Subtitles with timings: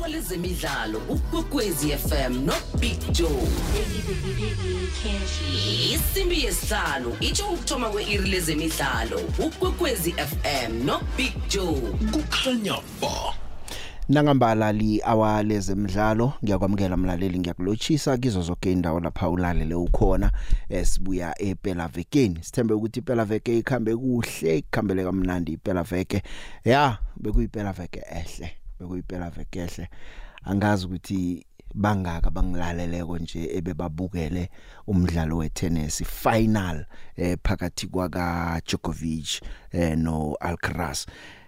[0.00, 3.48] iqhawe lezemidlalo ukwekwezi FM no Big Joe.
[5.94, 11.80] Isimbi yesihlanu itsho ukuthoma kwe-iri lezemidlalo ukwekwezi FM no Big Joe.
[12.12, 13.34] Kukhanya ba.
[14.08, 20.30] Nangambalali awalezemidlalo ngiyakwamukela mlaleli ngiyakulochisa kizo zonke indawo lapha ulalele ukhona
[20.68, 26.22] esibuya ephela vekeni sithembe ukuthi iphela veke ikhambe kuhle ikhambele kamnandi iphela veke
[26.64, 28.59] ya bekuyiphela veke ehle.
[28.80, 29.88] Bekuyiphela veke ehle
[30.44, 34.50] angazi ukuthi bangaka bangilaleleko nje ebebabukele
[34.86, 41.06] umdlalo wetennis final eh phakathi kwaka Djokovic eh no Alcaraz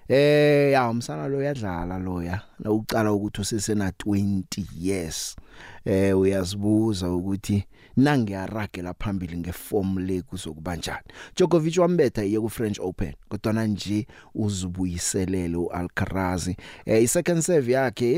[0.09, 2.41] Eh ya umsana lo yadlala loya.
[2.59, 5.37] Nawucala ukuthi usesena 20 years.
[5.85, 7.65] Eh uyazibuza ukuthi
[7.97, 11.07] nangiyaragela phambili ngeform le kuzokuba njani.
[11.37, 16.49] Djokovic wambetha iye ku French Open kodwa nje uzibuyiselele uAlcaraz.
[16.87, 18.13] Eh isecond serve yakhe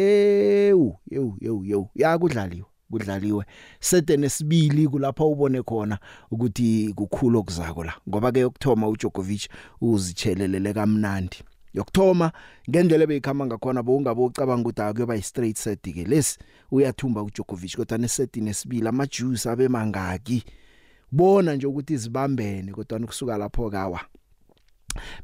[0.68, 3.44] ewu yewu yewu yewu yakudlaliwe kudlaliwe
[3.80, 5.98] sete nesibili kulapha ubone khona
[6.30, 9.48] ukuthi kukhulu okuzako la ngoba ke yokthoma uDjokovic
[9.80, 11.42] uzichelelele kamnandi.
[11.74, 12.32] Yokuthoma
[12.70, 16.04] ngendlela beyikhamba ngakhona bowungabe ucabanga ukuthi akuyoba yi-straight set ke.
[16.04, 16.38] Lesi
[16.70, 20.44] uyathumba uDjokovic kodwa neseti nesibili amajuice abe mangaki.
[21.12, 24.00] Bona nje ukuthi izibambene kodwa ukusuka lapho kawa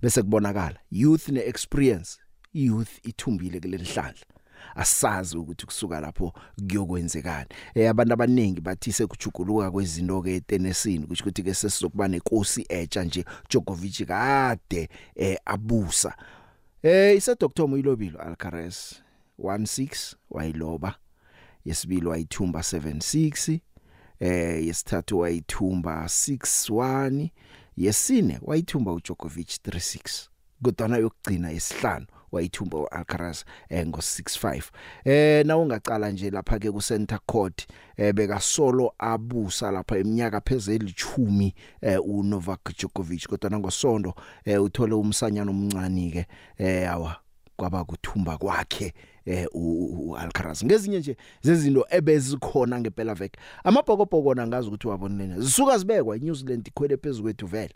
[0.03, 2.19] bese kubonakala youth neexperience
[2.55, 4.27] youth ithumbile kulelihlandla
[4.75, 6.33] asazi ukuthi kusuka lapho
[6.69, 7.49] kuyokwenzekani.
[7.75, 13.25] Eh abantu abaningi bathi sekujuguluka kwezinto ke etenisini kusho ukuthi ke sesizokuba nenkosi etsha nje
[13.49, 16.15] Djokovic kade eh abusa.
[16.83, 18.95] Eh ise Dr Moyilobilo Alcaraz
[19.39, 20.95] 16 wayiloba.
[21.65, 23.59] Yesibili wayithumba 76
[24.21, 27.29] eh yesithathu wayithumba 61
[27.77, 30.29] yesine wayithumba uDjokovic 36
[30.63, 34.63] kodwa yokugcina yesihlanu wayithumba uAlcaraz eh ngo65
[35.05, 40.41] eh na ungacala nje lapha ke ku center court eh beka solo abusa lapha eminyaka
[40.41, 43.29] phezulu 10 eh uNovak Djokovic.
[43.29, 44.15] Kodwa ngosonto
[44.45, 46.27] eh uthole umsanyana omncane ke
[46.59, 47.17] eh awa
[47.57, 48.95] kwaba kuthumba kwakhe.
[49.27, 56.35] Eh uAlcaraz ngezinye nje zezinto ebezikhona ngempela veke amabhokobhoko nangazi ukuthi wabonene zisuka zibekwa iNew
[56.35, 57.75] Zealand ikhwele phezulu kwethu vele.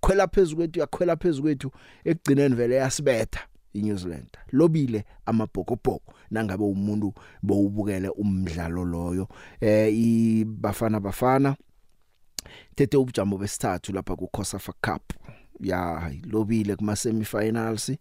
[0.00, 1.70] Khwela phezulu kwethu yakhwela phezulu kwethu
[2.04, 3.40] ekugcineni vele yasibetha
[3.72, 4.38] iNew Zealand.
[4.52, 9.28] Lobile amabhokobhoko nangabe umuntu bowubukele umdlalo loyo.
[9.60, 11.56] Eh ibafana bafana
[12.74, 15.12] tethe ubujamo besithathu lapha ku COSAFA Cup.
[15.60, 17.92] Ya lobile kuma semifinals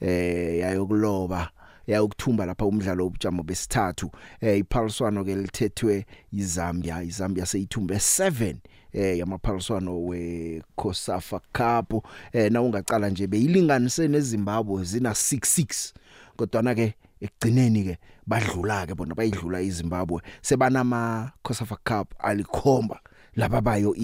[0.00, 1.50] eh yayokuloba
[1.86, 4.10] yayokuthumba lapha umdlalo obujamo besithathu.
[4.40, 8.56] Eh iphaliswano ke lithethwe iZambia iZambia seyithumbe 7
[8.92, 12.04] eh yamaphaliswano we COSAFA Cup.
[12.32, 15.92] Eh na ungacala nje beyilinganise neZimbabwe zina 66
[16.36, 20.22] kodwa na ke ekugcineni ke badlula ke bona bayidlula iZimbabwe.
[20.42, 23.00] Sebanama COSAFA Cup alikhomba
[23.36, 23.94] laba bayo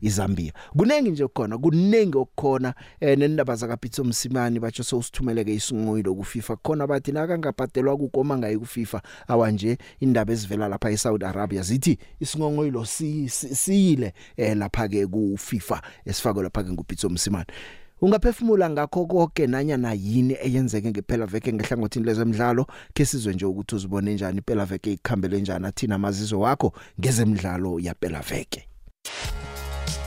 [0.00, 6.24] iZambia kunengi nje khona kunengi okukhona eh nendaba zaka Pitso Msimani batsho sewusithumeleke isinqoyilo ku
[6.24, 11.98] FIFA khona bathi nakangabhadelwa kukoma ngayi ku FIFA awanje indaba ezivela lapha eSaudi Arabia zithi
[12.20, 17.46] isinqoyilo siyile eh lapha ke ku FIFA esifakwe lapha ke ngupitso Msimani
[18.00, 24.14] ungaphefumula ngakho konke nanyana yini eyenzeke ngephela veke ngehlangothini lezemidlalo ke sizwe nje ukuthi uzibone
[24.14, 28.68] njani iphela veke ikhambele njani athina amazizo wakho ngezemidlalo yaphela veke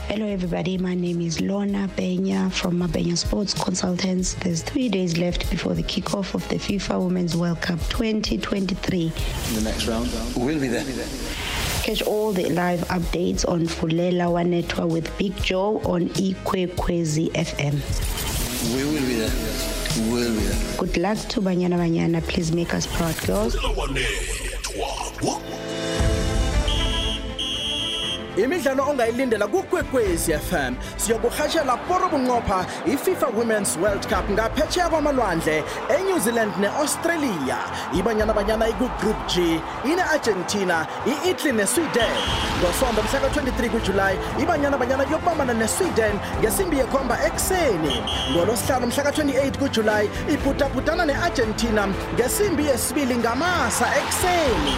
[0.08, 0.76] Hello, everybody.
[0.76, 4.34] My name is Lorna Benya from Mabenya Sports Consultants.
[4.34, 9.04] There's three days left before the kickoff of the FIFA Women's World Cup 2023.
[9.04, 10.84] In the next round, we'll be there.
[11.82, 17.74] Catch all the live updates on Fulela Wanetwa with Big Joe on Ikwekwezi FM.
[18.72, 20.12] We will be there.
[20.12, 20.76] We'll be there.
[20.78, 22.22] Good luck to Banyana Banyana.
[22.22, 23.56] Please make us proud, girls.
[28.36, 36.52] Imidlalo ongayilindela kukwekwezi FM siyokuhashela poro bunqopha iFIFA Women's World Cup ngaphetsheya kwamalwandle eNew Zealand
[36.60, 37.58] neAustralia.
[37.98, 42.16] Ibanyana banyana ikugroup G ine-Argentina i-Italy neSweden.
[42.60, 48.02] Ngosonto mhla ka-23 kuJulayi ibanyana banyana kuyokubambana neSweden ngesimbi yekhomba ekuseni.
[48.32, 54.76] Ngolosihlanu mhla ka-28 kuJulayi ibhutabhutana ne-Argentina ngesimbi yesibili ngamasa ekuseni.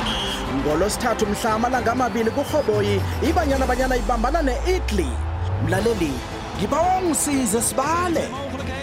[0.55, 3.01] Ngolosithathu mhla amalanga amabili kurhoboyi
[3.45, 5.07] ibanyana banyana ibambana ne-italy.
[5.67, 6.13] Mlaleli
[6.59, 8.29] ngibawa ungisize sibale.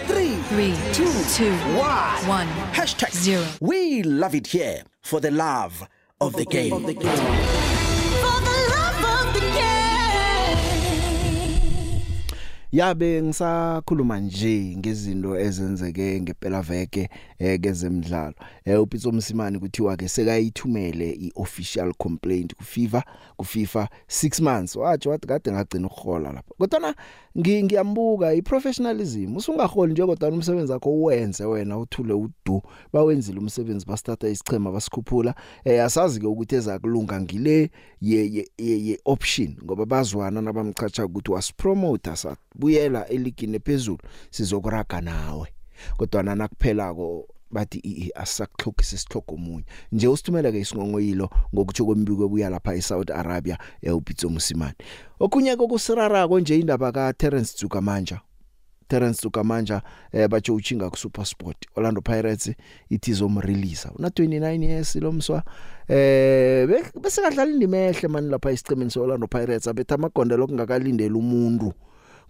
[0.08, 3.44] 3 Three, 2 two, 1 one, hashtag zero.
[3.60, 5.86] we love it here for the love
[6.20, 6.72] of the game.
[12.72, 17.08] Yabe ngisakhuluma nje ngezinto ezenzeke ngempela veke
[17.38, 18.34] eh kezemidlalo
[18.64, 23.04] eh uPitso Msimani kuthiwa ke sekayithumele iofficial complaint ku FIFA
[23.36, 24.76] ku FIFA 6 months.
[24.76, 26.54] Wathi wathi kade ngagcina ukuhola lapha.
[26.58, 26.94] Kodwa
[27.38, 34.72] ngiyambuka iprofessionalism usungaholi nje kodwa umsebenzi wakho uwenze wena uthule udu bawenzile umsebenzi bastarta isichema
[34.72, 35.34] basikhuphula.
[35.64, 37.70] Eh asazi ke ukuthi ezakulunga ngile
[38.00, 43.98] ye ye option ngoba bazwana nabamchacha ukuthi wasipromoter sabuyela eligini ephezulu
[44.30, 45.48] sizokuraga nawe.
[45.96, 49.64] Kodwa nakuphelako bathi asakhlokisa isihlogo omunye.
[49.92, 54.74] Nje usithumela ke isingongoyilo ngokuthi kombiko obuya lapha eSaudi Arabia eUpitso Musimani
[55.20, 58.20] okunye kokusirara konje indaba ka Terence Tsukamanja.
[58.88, 59.82] Terence Tsukamanja
[60.12, 61.56] eh batsho uchinga ku SuperSport.
[61.76, 62.54] Orlando Pirates
[62.90, 65.42] ithi izomrelease una 29 years lomswa
[65.88, 66.66] eh
[67.02, 69.68] bese kadlala indima ehle mani lapha isicemeni seOrlando Pirates.
[69.68, 71.72] Abetha amagonde lokungakalindela umuntu.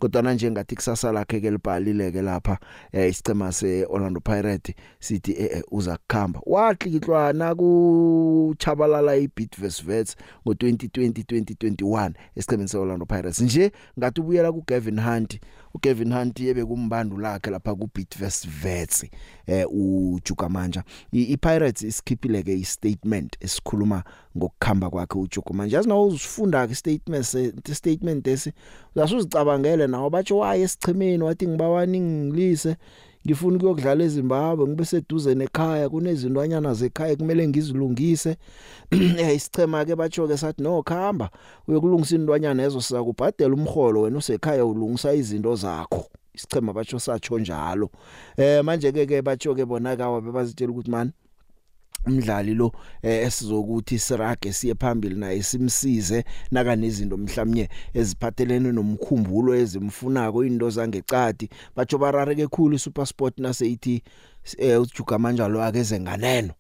[0.03, 2.59] Kodwa nje ngathi kusasa lakhe ke libhalile ke lapha
[2.93, 10.17] eh isicema seOrlando Pirates sithi eh uza kukhamba watlikitlwa na ku chabalala iBitverse Vets
[10.47, 13.41] ngo2020 2021 esicemeni seOrlando Pirates.
[13.41, 15.41] Nje ngathi ubuyela kuGavin Hunt
[15.75, 19.07] uKevin Hunt yebe kumbandu lakhe lapha kuBitverse Vets
[19.47, 24.05] eh uJugamanja iPirates isikhiphile ke istatement esikhuluma
[24.37, 28.53] ngokukhamba kwakhe uJugamanja yazi nawo uzifunda ke statement statement esi
[28.97, 32.77] uyasuzicabangele nawo batsho waye esichimeni wathi ngibawani ngilise.
[33.27, 38.37] Ngifuna ukuyokudlala eZimbabwe ngibe seduze nekhaya kunezintwanyana zekhaya kumele ngizilungise.
[39.21, 41.31] Eh isichema ke batsho ke sathi no khamba
[41.69, 46.05] uyokulungisa intwanyana ezo siza kubhadela umholo wena usekhaya ulungisa izinto zakho.
[46.35, 47.91] Isichema batsho satsho njalo.
[48.37, 51.13] Eh manje ke ke batsho ke bona kawa bebazitshela ukuthi man
[52.07, 52.73] umdlali lo
[53.03, 61.49] eh, esizokuthi sirage siye phambili naye simsize naka nezinto mhlawumnye eziphathelene nomkhumbulo ezimfunako into zangecadi
[61.77, 64.03] batsho barareke khulu iSuperSport naseyithi
[64.59, 66.55] eh, uJuga manjalo akeze nganeno.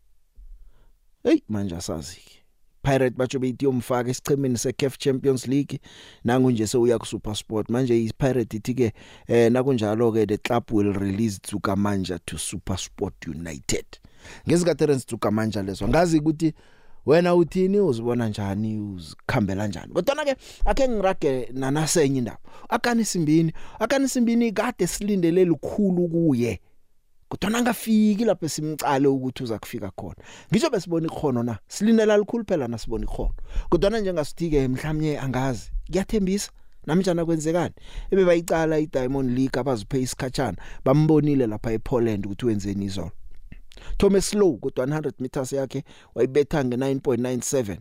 [1.22, 2.20] Hey manje asazi
[2.82, 5.80] Pirate batsho beyithi yomfaka esichemeni seCAF Champions League
[6.24, 8.92] nangu nje sewuya ku SuperSport manje iPirate ithi ke
[9.28, 14.01] eh nakunjalo ke the club will release Tsuka Manja to SuperSport United.
[14.48, 16.54] Ngezika Terence Tsuka Manja lezo ngazi ukuthi
[17.06, 19.92] wena uthini uzibona njani uzikhambela njani.
[19.92, 22.38] Kodwa ke ake ngirage nanasenye indaba
[22.68, 26.60] akani simbini akani simbini kade silindele likhulu kuye.
[27.28, 30.16] Kodwa angafiki lapho simcale ukuthi uza kufika khona.
[30.52, 31.58] Ngisho besibona ikhono na?
[31.68, 33.34] Silindela likhulu phela nasibona ikhono
[33.68, 36.50] kodwa njengasithike mhlawumnye angazi kuyathembisa
[36.86, 37.74] namjana kwenzekani?
[38.10, 43.12] Ebe bayicala iDiamond League abaziphe isikhatshana bambonile lapha ePoland ukuthi wenzeni izolo.
[43.96, 45.84] Thomas Slow kodwa 100 meters yakhe
[46.14, 47.76] wayibetha nge9.97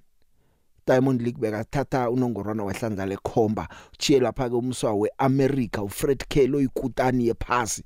[0.87, 7.83] Diamond League bekathatha unongorwana wehlandla lekhomba uchiye lapha ke umswa weAmerica uFred Kelly oyikutani yephasi.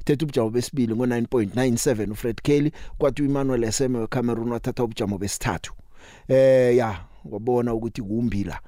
[0.00, 5.72] Uthethe ubujamo besibili ngo9.97 uFred Kelly kwathi uEmmanuel Eseme weCameroon wathatha ubujamo besithathu.
[6.28, 8.60] Eh ya wabona ukuthi kumbila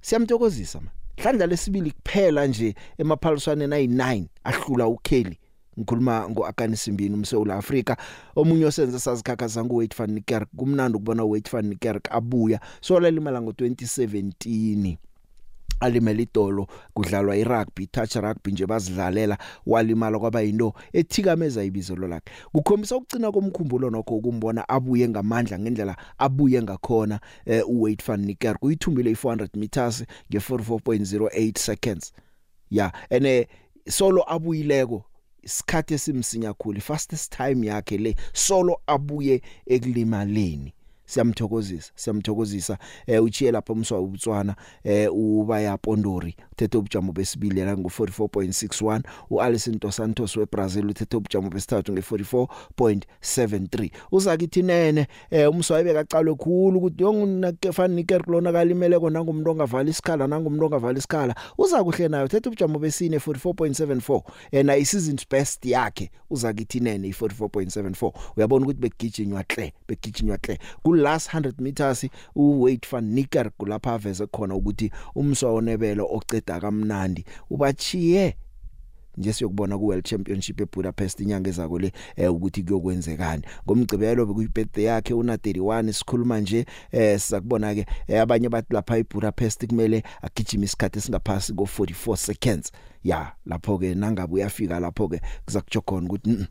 [0.00, 0.90] siyamthokozisa man.
[1.16, 5.38] Hlandla lesibili kuphela nje emaphaliswaneni ayi9 ahlula uKelly.
[5.78, 7.96] Ngikhuluma ngoAkani Simbini umseula Afrika.
[8.36, 12.60] Omunye osenze sazikhakhaza nguWade van Niekerk kumnandi ukubona uWade van Niekerk abuya.
[12.80, 14.96] So lalimala ngo2017
[15.80, 22.96] alimela idolo kudlalwa irugby touch rugby nje bazidlalela walimala kwaba yinto ethikameza ibizelo lakhe kukhombisa
[22.96, 29.58] ukucina komkhumbulo nokho ukumbona abuye ngamandla ngendlela abuye ngakhona eh, uWade van Niekerk uyithumbile i400
[29.58, 32.12] meters nge44.08 seconds.
[32.70, 33.48] Ya ene
[33.88, 35.04] solo abuyileko
[35.42, 40.74] isikhathi esimsinya kakhulu fastest time yakhe le solo abuye ekulimaleni.
[41.10, 49.00] Siyamthokozisa siyamthokozisa eh uchiye lapha umswa ubutswana eh ubaya Pondori uthethe ubujamo besibili la ngo44.61
[49.30, 57.02] uAlison dos Santos weBrazil uthethe ubujamo besithathu nge44.73 uzakithi nene eh umswa ebekacalwe khulu ukuthi
[57.02, 61.34] yongunakefani Niker kulona kalimele kona ngumuntu ongavala isikhala nangumuntu ongavala isikhala.
[61.58, 66.10] Uza kuhle nayo uthethe ubujamo besine 44.74 ena isizini best yakhe.
[66.30, 70.58] Uzakithi nene i44.74 uyabona ukuthi begijinywa hle begijinywa hle
[71.00, 77.24] last 100 meters uWade van Niekerk kulapha aveze khona ukuthi umswa onebelo oceda kamnandi.
[77.50, 78.36] Ubachiye
[79.16, 83.42] nje siyokubona ku World Championship eBudapest inyanga ezako le eh, ukuthi kuyokwenzekani.
[83.66, 89.66] Ngomgcibelo bekuyibirthday yakhe una 31 sikhuluma nje eh sizakubona ke eh, abanye bathi lapha eBudapest
[89.66, 92.72] kumele agijima isikhathi esingaphasi ko 44 seconds.
[93.04, 96.46] Ya lapho ke nangabe uyafika lapho ke kuzakutsho khona ukuthi mm,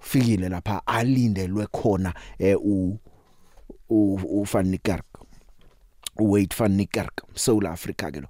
[0.00, 2.98] fikile lapha alindelwe khona eh u
[3.90, 5.06] u van Niekerk
[6.18, 8.28] uWade van Niekerk South Africa ke lo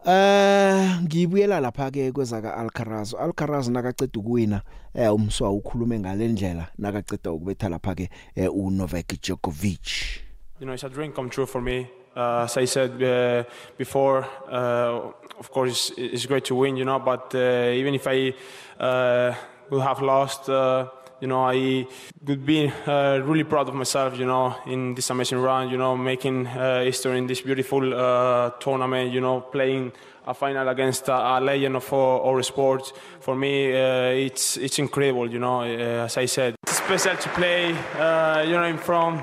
[0.00, 3.12] Eh ngibuyela lapha ke kwezaka Alcaraz.
[3.12, 4.62] Alcaraz nakaceda ukuwina
[4.94, 10.22] eh umswa ukhulume ngalendlela nakaceda ukubetha lapha ke eh, uNovak Djokovic.
[10.58, 11.90] You know, it's a dream come true for me.
[12.16, 13.44] Uh, as I said uh,
[13.76, 18.06] before, uh, of course, it's, it's great to win, you know, but uh, even if
[18.06, 18.34] I
[18.78, 19.34] uh,
[19.70, 20.88] would have lost, uh,
[21.20, 21.86] you know, I
[22.26, 25.96] would be uh, really proud of myself, you know, in this amazing run, you know,
[25.96, 29.92] making uh, history in this beautiful uh, tournament, you know, playing
[30.26, 32.92] a final against a, a legend of our, our sport.
[33.20, 35.60] For me, uh, it's it's incredible, you know.
[35.60, 39.20] Uh, as I said, it's special to play, uh, you know, in front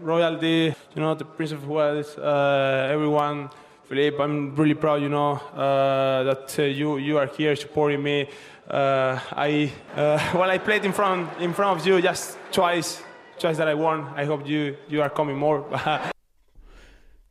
[0.00, 3.48] royalty, you know, the Prince of Wales, everyone.
[3.88, 8.28] Philippe, I'm really proud, you know, uh, that uh, you you are here supporting me.
[8.68, 13.02] Uh, I uh, well, I played in front in front of you just twice,
[13.38, 14.06] twice that I won.
[14.16, 15.64] I hope you you are coming more.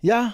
[0.03, 0.33] Ya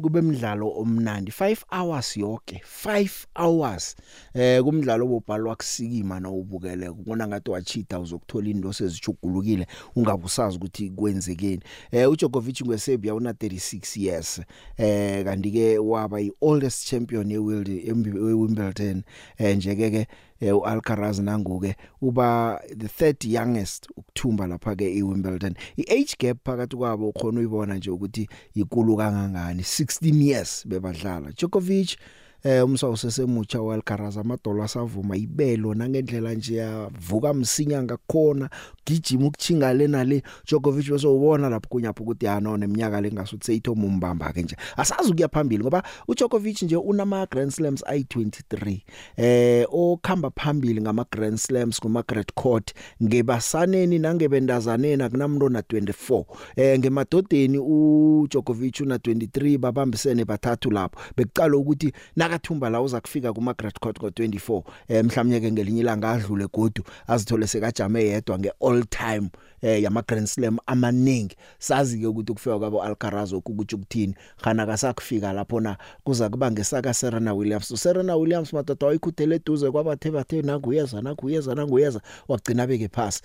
[0.00, 1.30] kube umdlalo omnandi.
[1.30, 3.96] 5 hours yonke 5 hours.
[4.34, 9.66] Eh kumdlalo obubhalwa kusikima na ubukele kubona ngathi wachita uzokuthola into sezijugulukile
[9.96, 11.62] ungabusazi ukuthi kwenzekeni.
[11.90, 14.40] Eh uJokovic ngweSerbia una 36 years.
[14.76, 19.02] Eh kanti ke waba yi oldest champion eWimbledon
[19.38, 20.06] eh njeke ke eh,
[20.40, 25.54] uAlcaraz nanguke uba the third youngest ukuthumba lapha ke eWimbledon.
[25.76, 31.30] Iage gap phakathi kwabo ukhona uyibona nje ukuthi ikulu kangangani 16 years bebadlala.
[31.32, 31.96] Djokovic
[32.44, 38.50] eh umsawu sesemutsha waLcaraz amadolo asavuma ibelo nangendlela nje yavuka msinya ngakhona
[38.86, 44.32] gijima ukuchinga lena le Djokovic bese ubona lapho kunyapha ukuthi yana neminyaka lengasuthi seyithoma umbamba
[44.32, 44.56] ke nje.
[44.76, 48.80] Asazi ukuya phambili ngoba uDjokovic nje unama Grand Slams ayi23
[49.16, 56.24] eh okhamba phambili ngama Grand Slams kuma Great Court ngebasaneni nangebendazaneni akunamuntu na 24
[56.56, 61.00] eh ngemadodeni uDjokovic una 23 babambisene bathathu lapho.
[61.16, 61.92] Bekucala ukuthi
[62.30, 66.84] nakathumba la uza kufika kuma Great Court ngo24 eh mhlawumnye ke ngelinye ilanga adlule godu
[67.06, 69.30] azithole sekajame yedwa nge all time
[69.62, 71.36] eh yama Grand Slam amaningi.
[71.58, 74.14] Sazi ke ukuthi kufika kwabo Alcaraz ukuthi ukuthini.
[74.42, 77.68] Khana kasakufika lapho na kuza kuba ngesaka Serena Williams.
[77.68, 83.22] So Serena Williams madoda wayikhuthele eduze kwabathe bathe nakuyeza nakuyeza nakuyeza wagcina beke pass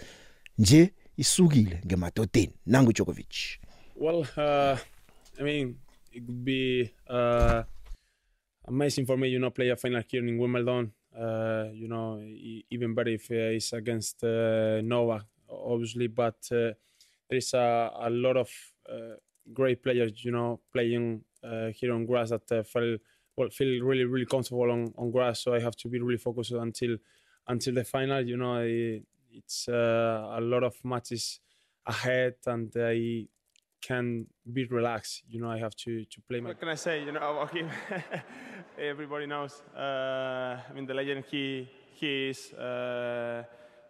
[0.57, 3.59] nje isukile ngemadodeni nangu Djokovic
[3.95, 4.77] well, uh,
[5.39, 5.77] I mean,
[6.13, 7.63] it could be uh,
[8.67, 10.91] amazing for me, you know, play a final here in Wimbledon.
[11.17, 16.07] Uh, you know, e- even better if uh, it's against uh, Novak, obviously.
[16.07, 16.75] But uh,
[17.29, 18.49] there is a, a lot of
[18.89, 19.15] uh,
[19.53, 22.97] great players, you know, playing uh, here on grass that feel
[23.37, 25.41] well, feel really, really comfortable on, on grass.
[25.41, 26.97] So I have to be really focused until
[27.47, 28.21] until the final.
[28.25, 31.39] You know, I, it's a lot of matches
[31.85, 33.27] ahead, and I
[33.85, 35.23] can be relaxed.
[35.29, 36.39] You know, I have to to play.
[36.39, 36.49] My...
[36.49, 37.03] What can I say?
[37.03, 37.69] You know, about him.
[38.77, 39.61] Everybody knows.
[39.75, 42.51] Uh, I mean, the legend he he is.
[42.53, 43.43] Uh,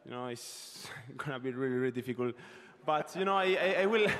[0.05, 0.87] you know, it's
[1.17, 2.35] gonna be really really difficult.
[2.85, 4.07] But you know, I I, I will.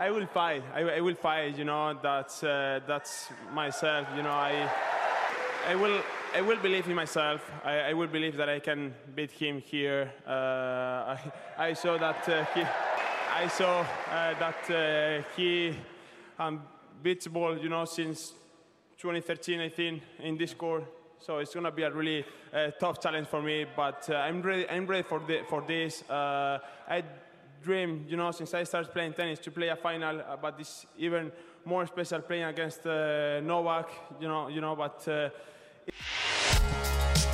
[0.00, 0.62] I will fight.
[0.72, 1.58] I, I will fight.
[1.58, 4.06] You know, that's uh, that's myself.
[4.16, 4.70] You know, I
[5.68, 6.00] I will
[6.34, 7.40] I will believe in myself.
[7.64, 10.12] I, I will believe that I can beat him here.
[10.26, 12.62] Uh, I, I saw that uh, he
[13.34, 15.74] I saw uh, that uh, he
[16.38, 18.34] unbeatable, you know, since
[18.98, 20.84] 2013, I think, in this court.
[21.20, 23.64] So it's gonna be a really uh, tough challenge for me.
[23.76, 24.68] But uh, I'm ready.
[24.68, 26.02] I'm ready for the, for this.
[26.08, 27.04] Uh, I
[27.62, 30.20] dream, you know, since I started playing tennis to play a final.
[30.20, 31.32] Uh, but it's even
[31.64, 33.88] more special playing against uh, Novak.
[34.20, 34.74] You know, you know.
[34.74, 35.30] But uh,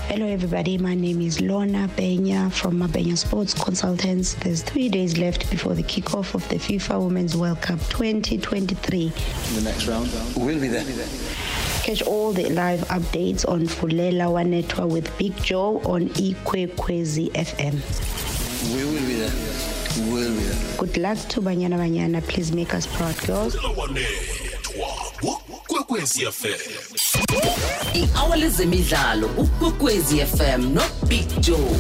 [0.09, 0.79] Hello, everybody.
[0.79, 4.35] My name is Lorna Benya from Mabenya Sports Consultants.
[4.35, 9.07] There's three days left before the kickoff of the FIFA Women's World Cup 2023.
[9.07, 9.13] In
[9.57, 10.85] the next round, we'll be there.
[11.85, 17.75] Catch all the live updates on Fulela Wanetwa with Big Joe on Ikwekwezi FM.
[18.75, 20.11] We will be there.
[20.11, 20.79] We'll be there.
[20.79, 22.23] Good luck to Banyana Banyana.
[22.27, 23.55] Please make us proud, girls.
[25.95, 26.49] Wanethwa kwekwezi fm
[27.95, 31.77] i-hour lezemidlalo ukwekwezi fm nobig joe.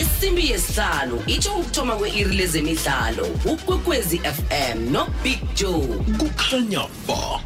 [0.00, 5.86] Isimbi yesihlanu itsho ukuthoma kwe-iri lezemidlalo ukwekwezi fm nobig joe.
[6.18, 7.40] Kukhanya ba.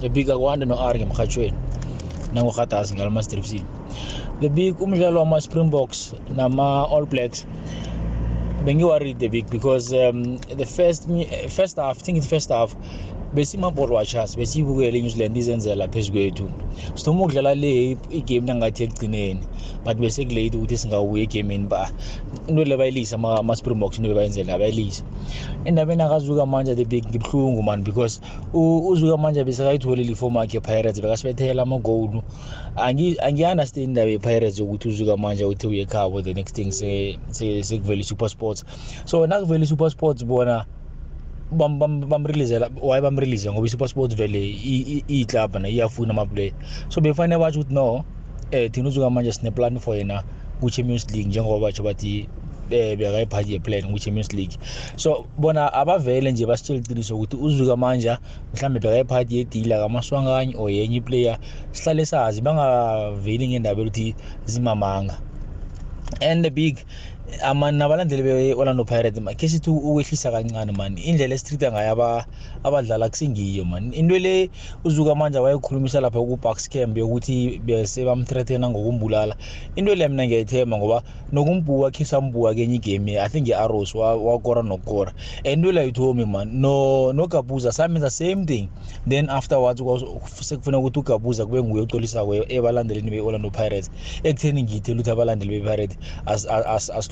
[0.00, 1.56] The big akwanda no-r ngemrhatshweni
[2.34, 3.64] nangurhatasi ngalamastripsini
[4.40, 7.46] the big umdlalo wama-springboks nama-all blacks
[8.64, 12.50] bengiworried the big because um, the first mi- first half I think in the first
[12.50, 12.74] half
[13.32, 16.50] besimaball watchers besiyibukele inew zealand izenzela phezu kwethu.
[16.94, 19.40] Sithoma ukudlala le igame nangathi ekugcineni
[19.84, 21.90] but besekulate ukuthi singawubuya egameni ba.
[22.48, 25.02] Into le bayilisa ama-springboks into bebayenzela bayilisa
[25.64, 28.20] endabeni akazuka manje ngibuhlungu man because
[28.52, 32.22] uzuka manje besekayitholile ifom akhe epirates bekasibethela amagolu
[32.76, 38.64] angi-understand indaba ye-pirates yokuthi uzuka manje uthi uye ekhabo the next thing sekuvele i-super sports.
[39.04, 40.64] So nakuvele i-super sports bona
[41.50, 44.50] bamreleasela why bamrelease ngoba i-super sports vele
[45.08, 46.52] iyiclub na iyafuna amaplayer.
[46.88, 48.04] So befanele batsho ukuthi no
[48.52, 50.22] um thina uzuka manje sineplan for yena
[50.60, 52.28] ku-champions league njengoba batsho bathi
[52.70, 54.58] um bekayiphathi yeplan ku-champions league.
[54.96, 58.18] So bona abavele nje basitshela iqiniso ukuthi uzuka manje
[58.54, 61.38] mhlawumbe bekayiphathi yedila kamaswanganye or yenye iplayer
[61.72, 64.14] sihlale sazi bangaveli ngendaba yokuthi
[64.46, 65.18] zimamanga.
[66.20, 66.78] And the big
[67.26, 72.22] nabalandeli be-orlando pirates khe sithi ukwehlisa kancane mani indlela esitreata ngayo
[72.62, 74.50] abadlala kusingiyo mani into le
[74.84, 79.34] uzuka manje wayekhulumisa lapha ku-bucks camp yokuthi besebamthreathena ngokumbulala.
[79.74, 81.02] Into le mina ngiyayithemba ngoba
[81.32, 85.12] nokumbuka khe sambuka kenye igame i think i-arrows wakora nokukora
[85.44, 86.52] and into le ayithomi mani
[87.12, 88.68] nogabuza samenza same thing.
[89.08, 89.82] Then afterwards
[90.40, 93.90] sekufuneka ukuthi ugabuza kube nguye ocolisako ebalandeleni be-orlando pirates.
[94.22, 95.96] Ekutheni ngiyithela ukuthi abalandeli be-pirates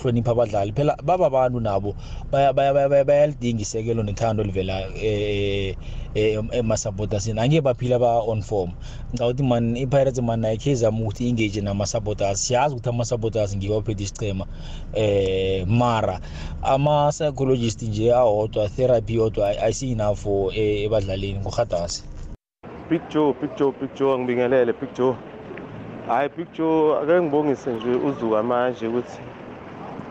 [0.04, 0.72] asihlonipha abadlali.
[0.72, 1.94] Phela baba bantu nabo
[2.30, 4.88] bayalidinga isekelo nethando olivela
[6.14, 8.72] emasapotasini angeke baphila ba-on form.
[9.10, 14.04] Ngicaba ukuthi man i-pirates man ayikhe izama ukuthi engage nama-sapotas siyazi ukuthi ama-sapotas ngiwo aphethe
[14.04, 14.46] isichema
[14.96, 16.20] um mara.
[16.62, 21.38] Ama-psychologist nje awodwa therapy yodwa ayisi-enough for ebadlalini.
[21.38, 22.04] Ngurhatasi
[22.90, 25.16] big joe big joe big joe angibingelele big joe.
[26.06, 29.18] Hhayi big joe ake ngibongise nje uzuka manje ukuthi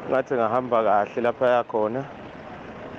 [0.09, 2.05] ngathi ngahamba kahle lapha yakhona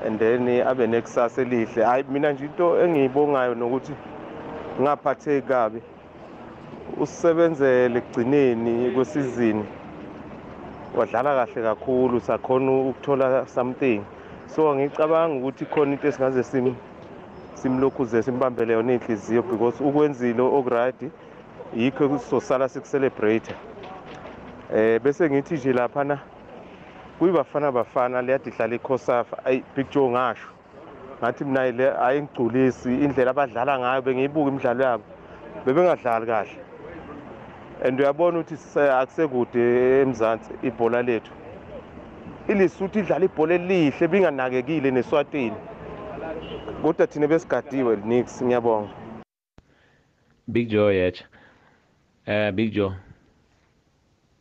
[0.06, 1.84] and then abe nekusasa elihle.
[1.84, 3.92] Hayi mina nje into engiyibongayo nokuthi
[4.80, 5.80] ngaphatheki kabi.
[7.00, 9.64] Usebenzele ekugcineni kwesizini.
[10.96, 14.04] Wadlala kahle kakhulu sakhona ukuthola something.
[14.46, 16.74] So ngicabanga ukuthi khona into esingaze sim
[17.54, 21.10] simlokhuze simbambele yona inhliziyo because ukwenzile okuright
[21.76, 23.54] yikho sizosala siku-celebrate
[24.74, 26.18] eh bese ngithi nje laphana
[27.18, 29.44] kuyibafana bafana leyade idlala ikhosafa.
[29.44, 30.48] Ayi big joe ngasho
[31.22, 35.04] ngathi mina le ayingigculisi indlela abadlala ngayo bengiyibuka imidlalo yabo.
[35.66, 36.58] Bebengadlali kahle.
[37.84, 41.32] And uyabona ukuthi akusekude emzansi ibhola lethu.
[42.48, 45.56] Ilisuthi idlala ibhola elihle binganakekile neswatini.
[46.82, 48.90] Kodwa thina besigadiwe nix ngiyabonga.
[50.48, 51.24] Big joe yecha
[52.26, 52.92] uh, big joe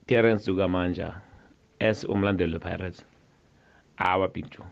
[0.08, 1.14] terence dukamanja
[1.89, 3.04] as umlandeli we-pirates
[3.98, 4.65] awa joe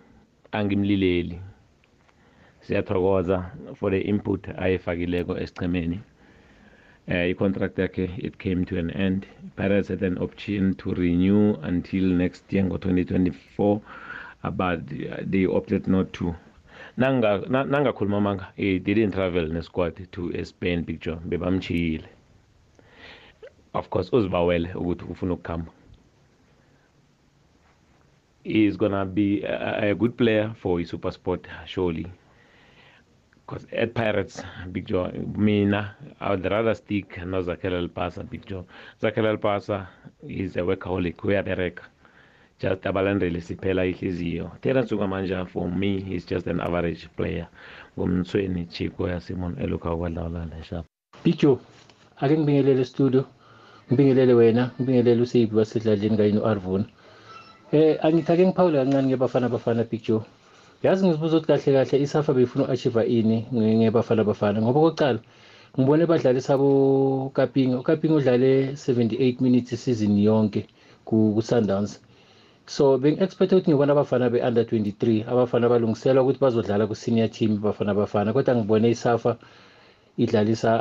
[0.51, 1.41] angimlileli.
[2.61, 5.99] Siyathokoza for the input ayefakileko esichemeni
[7.07, 9.27] uh, i-contract yakhe it came to an end.
[9.55, 13.81] Pirates had an option to renew until next year ngo-2024
[14.55, 14.79] but
[15.31, 16.35] they opted not to.
[16.97, 22.07] Nangakhuluma nanga manga he didn't travel nesquad to spain joe bebamchiyile
[23.73, 25.71] of course uzibawele ukuthi ufuna ukukhamba.
[28.43, 32.05] Is gonna be a, a good player for i-super sport surely.
[33.45, 38.65] Because at pirates big joe mina i would rather stick no zakela elpasa big joe.
[39.01, 39.87] Zakela elpasa
[40.27, 41.83] is a workaholic uyabereka
[42.59, 44.51] just abalandeli siphela ihliziyo.
[44.61, 47.47] Terence ukamanja for me he's just an average player.
[47.97, 50.85] Ngumthweni chiko yasimon eluka ukwadlawulala shap
[51.23, 51.59] big joe
[52.21, 53.25] ake ngibingelele studio
[53.87, 56.85] ngibingelele wena ngibingelele usiphi basedlaleni kanye no-arvuna
[57.71, 60.21] eh angithi ake ngiphawule kancane ngebafana bafana big joe.
[60.83, 65.19] Yazi ngizibuza ukuthi kahle kahle isafa beyifuna u-achieve ini ngebafana bafana ngoba kokuqala
[65.79, 70.67] ngibone badlali sabo kapinga ukapinga udlale 78 minutes isizini yonke
[71.05, 71.99] ku-sundowns.
[72.67, 78.33] So bengi-expecta ukuthi ngibona abafana be-under 23 abafana balungiselwa ukuthi bazodlala ku-senior team bafana bafana.
[78.33, 79.37] Kodwa ngibone isafa
[80.17, 80.71] idlalisa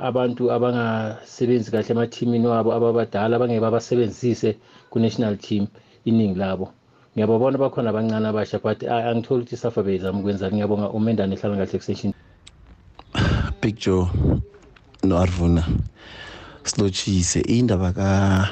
[0.00, 4.56] abantu abangasebenzi kahle emathimini wabo ababadala abangeke babasebenzise
[4.90, 5.68] ku-national team.
[6.04, 6.72] Iningi labo.
[7.14, 12.14] Ngiyababona bakhona abancane abasha but angitholi ukuthi isafa beyizama ukwenzani ngiyabonga umendane ehlala kahle extension.
[13.60, 14.08] Big joe
[15.04, 15.64] no-arvuna
[16.64, 17.40] silotshise.
[17.40, 18.48] Indaba ka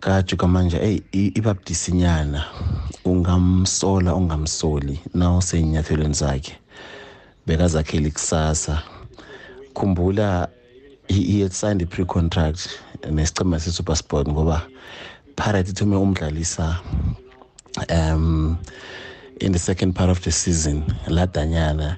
[0.00, 2.44] kajuka manje eyi ibabudisinyana
[3.04, 5.00] ungamsola ungamsoli.
[5.14, 6.56] Na useyinyathelweni zakhe
[7.46, 8.82] bekazakhela ikusasa.
[9.74, 10.48] Khumbula
[11.08, 12.80] had signed a pre-contract
[13.10, 14.62] nesicema se-supersport ngoba
[15.36, 16.80] pirate ithume umdlalisa
[17.90, 18.58] um
[19.40, 21.96] in the second part of the season ladanyana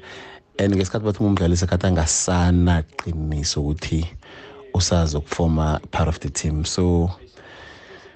[0.59, 4.07] and ngesikhathi bathi umdlali sekhathi angasana qiniso ukuthi
[4.75, 6.65] usazi ukufoma part of the team.
[6.65, 7.11] So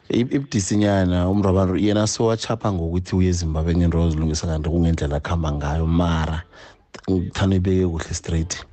[0.09, 6.43] ibudisinyana umrabaro yena sowachapha ngokuthi uye ezimbabwe ngento zilungisa kanti kungendlela akuhamba ngayo mara
[7.11, 8.67] ngithanda ibeke kuhle straight.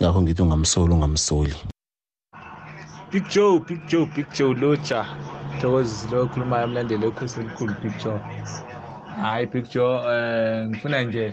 [0.00, 1.56] Ngakho ngithi ungamsoli ungamsoli.
[3.10, 5.06] Big joe big joe big joe lotsha
[5.60, 8.20] thokozi lo okhulumayo umlandeli wekhosi elikhulu big joe
[9.22, 11.24] hhayi big joe um ngifuna nje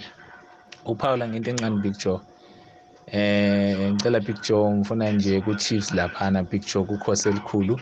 [0.86, 2.20] ukuphawula ngento encane big joe
[3.08, 7.74] eh ngicela big joe ngifuna nje ku-chiefs laphana big joe kukhosi elikhulu.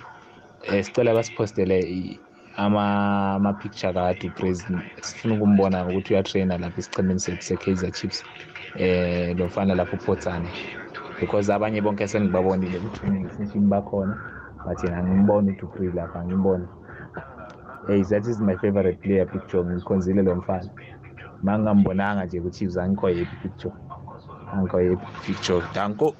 [0.70, 1.78] Um sicela basiphostele
[2.58, 8.24] ama-picture kade upresident sifuna ukumbona ukuthi uyatraina lapha esichemeni sethu se-kaizer chiefs
[8.76, 10.50] um lo mfana lapho uphotsane.
[11.20, 14.18] Because abanye bonke sengibabonile kuthini bakhona.
[14.66, 16.68] But yena ngimbona udupri lapha ngimbona
[17.88, 20.70] hey that is my favorite player picture ngikhonzile lo mfana.
[21.44, 23.74] Ma ngingambonanga nje ku-chiefs angikho happy picture.
[24.54, 25.62] Angikho happy picture.
[25.74, 26.16] Danko.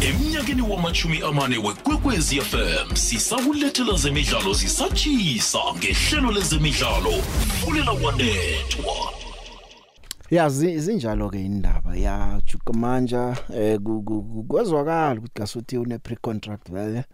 [0.00, 7.12] Emnyakeni wamachumi amane wekwekwezi fm sisakulethela zemidlalo zisatshisa ngehlelo lezemidlalo.
[7.60, 9.27] Fulela wanethwa
[10.30, 11.96] ya zinjalo ke indaba.
[11.96, 13.78] Ya Jukumanja eh
[14.48, 17.04] kwezwakala ukuthi gasuthi une pre contract vele.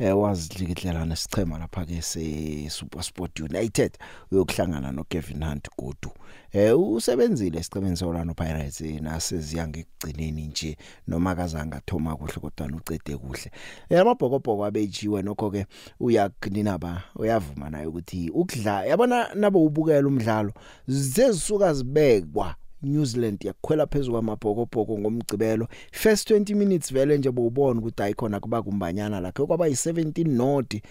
[0.00, 3.98] Eh wazidlikidlela nesichema lapha ke se SuperSport United
[4.32, 6.10] uyokuhlangana no Kevin Hunt godu.
[6.52, 10.76] Eh usebenzile esicemeni seOrlando Pirates naseziya ngekugcineni nje
[11.08, 13.50] noma kazanga thoma kuhle kodwa ucede kuhle.
[13.90, 15.66] Eh amabhokobhoko abejiwe nokho ke
[16.00, 20.52] uyakunina ba uyavuma naye ukuthi ukudla yabona nabo ubukela umdlalo
[20.88, 28.02] zezisuka zibekwa New Zealand yakhwela phezulu kwamabhokobhoko ngomgcibelo first 20 minutes vele nje bowubona ukuthi
[28.02, 30.82] ayikhona kuba kumbanyana lakhe kwaba yi17 noti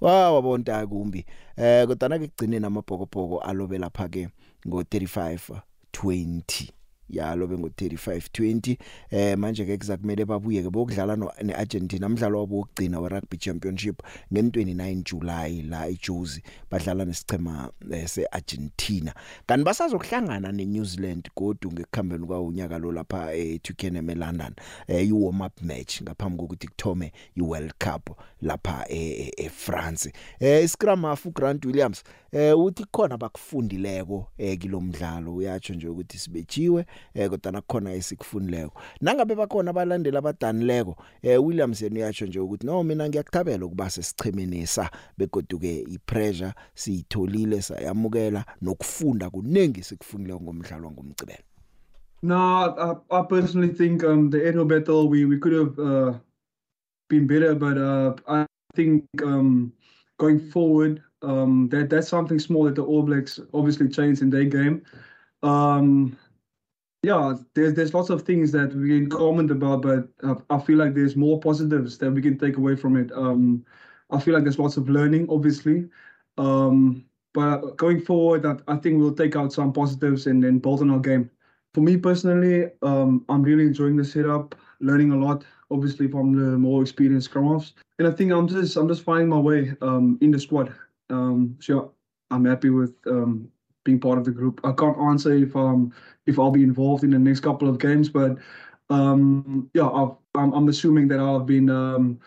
[0.00, 1.24] wawabonta kumbi.
[1.56, 4.28] Eh kodwa na kugcineni amabhokobhoko alobe lapha ke
[4.66, 5.60] ngo 35
[5.92, 6.68] 20
[7.10, 8.76] yalobe ngo 35 20
[9.10, 14.02] eh manje ke kuzakumele babuye ke bokudlala no neArgentina umdlalo wabo wokugcina we rugby championship
[14.32, 17.70] nge29 July la eJozi badlala nesichema
[18.06, 19.14] seArgentina.
[19.46, 24.54] Kanti basazokuhlangana neNew Zealand godu ngekukhambeni kwa unyaka lo lapha eTuken eLondon
[24.86, 28.10] eh i-warm up match ngaphambi kokuthi kuthome iWorld Cup
[28.42, 30.12] lapha eFrance.
[30.40, 36.86] Eh iScrum half uGrant Williams eh uthi khona bakufundileko eh kilomdlalo uyatsho nje ukuthi sibejiwe
[37.14, 42.82] eh kodwa nakhona esikufundileko nangabe bakhona abalandeli abadanileko eh Williams yena uyatsho nje ukuthi no
[42.82, 51.44] mina ngiyakuthabela ukuba sesichemeni sa begoduke ipressure siyitholile sayamukela nokufunda kunengi sikufundile ngomdlalo ngomcibelo
[52.24, 56.14] No, I, I personally think um, the aerial battle we we could have uh,
[57.10, 59.74] been better, but uh, I think um,
[60.16, 64.44] going forward um, that that's something small that the All Blacks obviously changed in their
[64.44, 64.82] game.
[65.42, 66.16] Um,
[67.04, 70.78] yeah, there's there's lots of things that we can comment about, but uh, I feel
[70.78, 73.12] like there's more positives that we can take away from it.
[73.12, 73.64] Um,
[74.10, 75.86] I feel like there's lots of learning, obviously,
[76.38, 80.80] um, but going forward, I, I think we'll take out some positives and then build
[80.80, 81.30] on our game.
[81.74, 86.56] For me personally, um, I'm really enjoying the setup, learning a lot, obviously from the
[86.56, 90.18] more experienced scrum halves, and I think I'm just I'm just finding my way um,
[90.22, 90.72] in the squad.
[91.10, 91.92] Um, so
[92.30, 93.50] I'm happy with um,
[93.84, 94.60] being part of the group.
[94.64, 95.92] I can't answer if um
[96.26, 98.38] if I'll be involved in the next couple of games, but
[98.90, 102.20] um yeah, I've, I'm I'm assuming that I've been um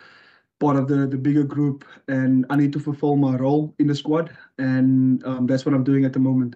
[0.60, 3.96] part of the the bigger group, and I need to fulfill my role in the
[3.96, 6.56] squad, and um, that's what I'm doing at the moment.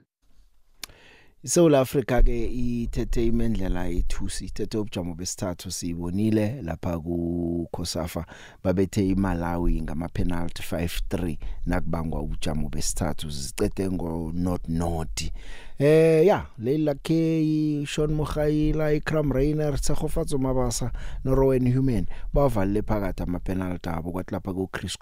[1.43, 8.25] iSouth Africa ke ithethe imendlela yethusi ithethe ubujamo besithathu sibonile lapha ku Kosafa
[8.63, 15.32] babethe iMalawi ngama penalty 5-3 nakubangwa ubujamo besithathu zicede ngo not not
[15.80, 20.91] eh ya Leila K Sean Mogaila iCram Rainer Tsagofatso Mabasa
[21.25, 24.97] no Rowan Human bavalile phakathi ama penalty abo kwathi lapha ku Chris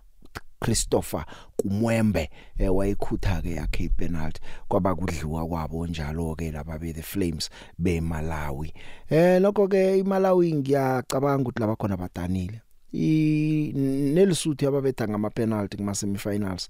[0.60, 1.26] Christopher
[1.58, 7.50] Kumwembe eh, wayikhutha ke yakhe ipenalty kwaba kudliwa kwabo njalo ke laba be the Flames
[7.78, 8.74] be Malawi.
[9.10, 12.62] Eh lokho ke iMalawi ngiyacabanga ukuthi laba khona badanile.
[12.94, 16.70] I nelisuthi ababetha ngama penalty kuma semifinals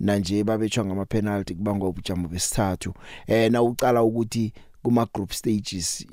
[0.00, 2.94] nanje babetshwa ngama penalty kubangwa ubujamo besithathu.
[3.26, 6.06] Eh na ucala ukuthi kuma group stages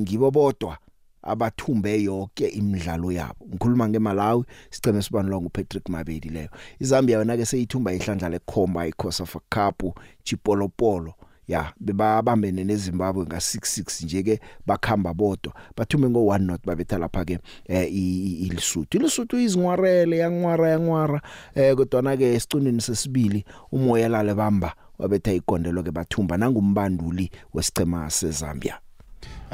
[0.00, 0.78] ngibo bodwa
[1.26, 3.46] abathumbe yonke imidlalo yabo.
[3.48, 6.48] Ngikhuluma ngeMalawi siceme sibanelwa nguPatrick Mabedi leyo.
[6.80, 11.14] iZambia yona ke seyithumba ihlandla lekhomba iCosafa Cup Chipolopolo.
[11.48, 15.52] Ya bebabambene neZimbabwe nga66 nje ke bakhamba bodwa.
[15.76, 21.22] Bathume ngo 1 not babetha lapha ke eh, ilisuthu ilisuthu izingwarele yangwara yangwara.
[21.54, 28.10] Eh kodwa na ke esicunini sesibili umoya lale bamba wabetha igondelo ke bathumba nangumbanduli wesicema
[28.10, 28.83] seZambia.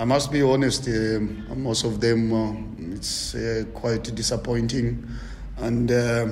[0.01, 1.21] I must be honest, uh,
[1.55, 5.07] most of them uh, it's uh, quite disappointing,
[5.59, 6.29] and uh,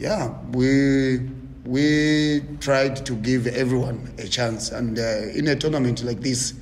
[0.00, 1.20] yeah, we
[1.64, 5.02] we tried to give everyone a chance, and uh,
[5.36, 6.54] in a tournament like this,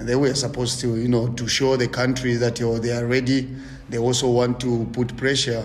[0.00, 3.48] they were supposed to you know to show the country that know, they are ready.
[3.88, 5.64] They also want to put pressure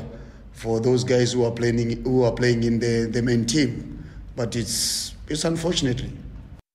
[0.52, 4.56] for those guys who are playing who are playing in the, the main team, but
[4.56, 6.12] it's it's unfortunately.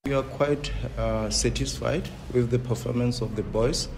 [0.09, 3.89] We are quite uh, satisfied with the performance of the boys,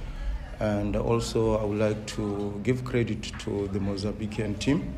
[0.58, 4.92] and also I would like to give credit to the Mozambican team.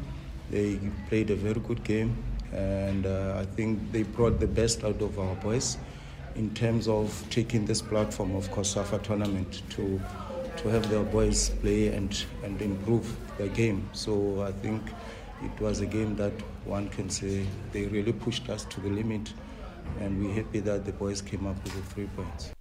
[0.50, 2.16] They played a very good game,
[2.50, 5.76] and uh, I think they brought the best out of our boys
[6.34, 10.00] in terms of taking this platform of COSAFA tournament to
[10.56, 13.86] to have their boys play and, and improve their game.
[13.92, 14.80] So I think
[15.42, 16.32] it was a game that
[16.64, 19.34] one can say they really pushed us to the limit
[20.00, 22.52] and we're happy that the boys came up with the three points.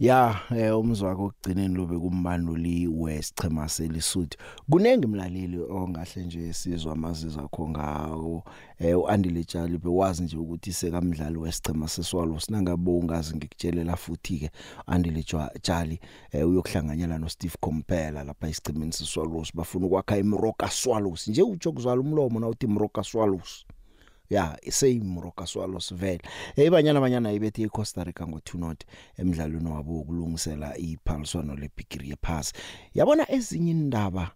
[0.00, 4.38] ya eh umzwako ogcineni lobe kumbanduli wesichema selisuthu
[4.70, 8.44] kunenge mlaleli ongahle nje sizwa amazizo akho ngawo.
[8.78, 12.40] Eh uandile Tjali bewazi nje ukuthi sekamdlali wesichema seswalo.
[12.40, 14.50] Sinangabo ungazi ngikutshelela futhi ke
[14.86, 15.22] andile
[15.62, 16.00] Tjali
[16.32, 19.44] eh uyokuhlanganyela no Steve Compella lapha isichimeni seswalo.
[19.54, 21.28] Bafuna ukwakha imroka swallows.
[21.28, 23.64] Nje utsho kuzwala umlomo na uthi imroka swallows.
[24.34, 26.22] Ya same Roka Swallows vele.
[26.56, 28.84] Ebanyana banyana ibethe eCosta Rica ngo2 not
[29.18, 32.52] emidlalweni wabo ukulungisela iphaliswano leBigiri yePass
[32.94, 34.30] yabona ezinye indaba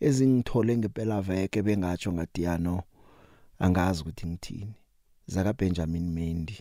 [0.00, 2.82] ezingithole ngempela veke bengatsho ngadiyano
[3.58, 4.74] angazi ukuthi ngithini.
[5.26, 6.58] Zaka Benjamin Mendy.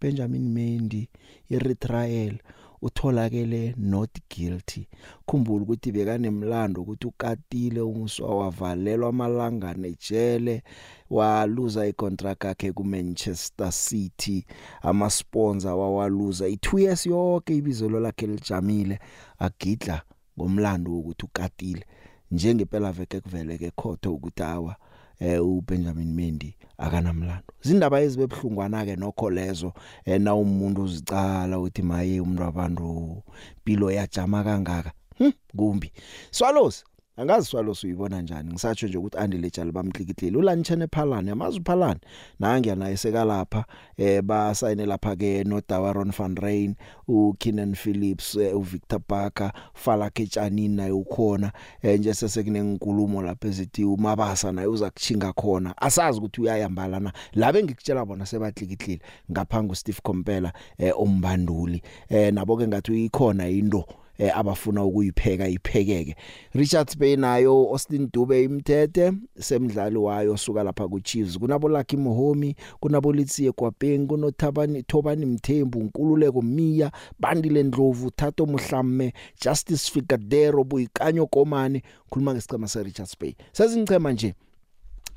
[0.00, 1.08] Benjamin Mendy
[1.48, 2.38] iretrial.
[2.82, 4.88] Utholakele not guilty.
[5.26, 10.62] Khumbula ukuthi bekanemlando ukuthi ukatile umswa wavalelwa amalanga nejele
[11.10, 14.46] waluza icontract yakhe ku Manchester City.
[14.82, 16.48] Ama sponsor wawaluza.
[16.48, 18.98] I2 years yonke ibizelo lakhe lijamile
[19.38, 20.02] agidla
[20.38, 21.84] ngomlando ukuthi ukatile.
[22.30, 24.76] Njengempela veke kuvele ke khotho ukuthi awa
[25.20, 27.52] eh uBenjamin Mendy akanamlando.
[27.62, 29.72] Zindaba ezibebhlungwana ke nokho lezo
[30.04, 33.22] eh na umuntu uzicala uthi maye umuntu wabantu
[33.56, 34.92] impilo yajama kangaka?
[35.18, 35.92] Hm kumbi.
[36.30, 36.84] Swallows
[37.20, 38.50] angazi swallows uyibona njani.
[38.52, 42.00] Ngisatsho nje ukuthi andile tjali bamhlikihleli ulanchene phalane amazi phalane
[42.38, 43.64] nangiya naye sekalapha
[43.96, 46.74] eh ba sign lapha ke no Dawaron van Rein
[47.08, 51.52] uKenan Phillips eh, uVictor Parker Fala Ketshanini naye ukhona.
[51.82, 55.74] Eh, nje sesekunenginkulumo lapha ezithi umabasa naye uza kuchinga khona.
[55.76, 57.12] Asazi ukuthi uyayambala na.
[57.32, 61.82] Labe ngikutshela bona sebahlikihleli ngaphanga uSteve Kompela eh, umbanduli.
[62.08, 63.78] Eh nabo ke ngathi uyikhona into.
[63.78, 63.99] eh,
[64.34, 66.16] abafuna ukuyipheka iphekeke.
[66.52, 72.56] Richards Bay nayo Austin Dube imthethe semidlali wayo suka lapha ku Chiefs kunabo Lucky Mohomi
[72.80, 79.12] kunabo Litsie Kwapeng kunothabani Thobani Mthembu Nkululeko Miya Bandile Ndlovu Thato Muhlamme
[79.44, 81.82] Justice Fikadero Buyikanyo Komane.
[82.10, 83.34] Khuluma ngesicema se Richards Bay.
[83.52, 84.34] Sezinchema nje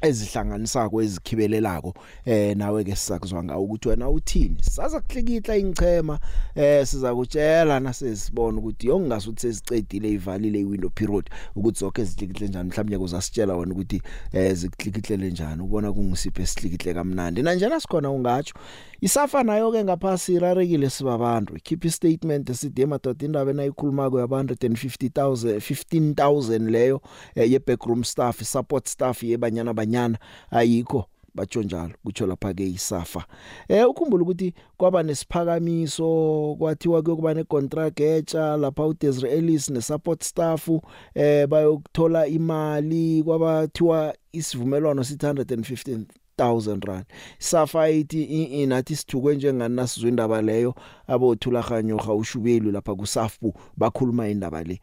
[0.03, 1.93] ezihlanganisako ezikhibelelako
[2.25, 4.57] eh nawe ke sizakuzwa ngawo ukuthi wena uthini.
[4.61, 6.19] Saza kuhlikihla ingchema
[6.55, 12.69] eh siza kutshela nasesibona ukuthi yongazi ukuthi sezicedile ivalile iwindow period ukuthi zonke ezihlikihle njani.
[12.69, 14.01] Mhlawumnye kuzasitshela wena ukuthi
[14.33, 17.41] eh zikuhlikihlele njani ubona kungisiphe esihlikihle kamnandi.
[17.41, 18.53] Na njena sikhona ungatsho
[19.01, 21.55] isafa nayo ke ngaphasi rarekile sibabantu.
[21.57, 27.01] Ikhipha statement esithi emadoda indaba enayikhuluma ko yabantu 150000 15000 leyo
[27.35, 30.17] eh, ye backroom staff support staff yebanyana banyana
[30.51, 33.25] ayikho batsho njalo kutsho lapha ke isafa.
[33.67, 40.69] Eh ukhumbula ukuthi kwaba nesiphakamiso kwathiwa kuyokuba necontract etsha lapha uDesiree Ellis nesupport staff
[41.15, 46.05] eh bayokuthola imali kwabathiwa isivumelwano sithi 115
[46.37, 47.05] 1000 rand.
[47.39, 50.75] Safa ithi inathi sithukwe njengani nasizwe indaba leyo
[51.07, 54.81] abothula khanyoga ushubelu lapha kusafu bakhuluma indaba le.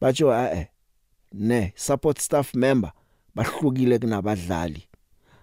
[0.00, 0.66] Batsho eh
[1.32, 2.92] ne support staff member
[3.34, 4.86] bahlukile kunabadlali.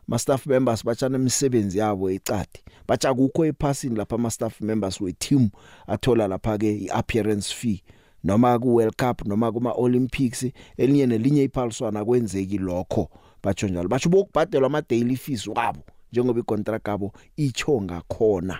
[0.07, 5.13] Ma staff members bachana imisebenzi yabo ecadi bacha kukho ephasini lapha ama staff members we
[5.13, 5.49] team
[5.87, 7.83] athola lapha ke iappearance fee.
[8.23, 10.45] Noma ku World Cup noma kuma Olympics
[10.77, 13.09] elinye nelinye iphaliswana kwenzeki lokho
[13.43, 13.89] batsho njalo.
[13.89, 15.79] Basho bokubhadelwa ama daily fees wabo
[16.11, 18.59] njengoba icontract yabo icho ngakhona.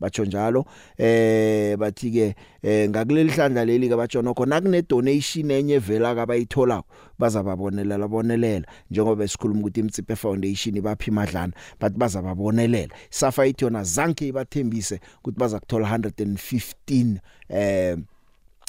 [0.00, 0.64] Batsho njalo.
[0.98, 6.82] Eh bathi ke eh ngakuleli hlandla leli ke batsho nokho nakune donation enye vela kabayithola
[7.18, 12.94] bazababonelela bonelela njengoba esikhuluma ukuthi imtsipe foundation ibaphi imadlana bathi bazababonelela.
[13.10, 17.96] Safa ithi yona zanke ibathembise ukuthi baza kuthola 115 eh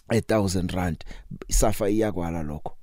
[0.10, 1.04] 1000 rand.
[1.50, 2.77] Safa iyakwala lokho.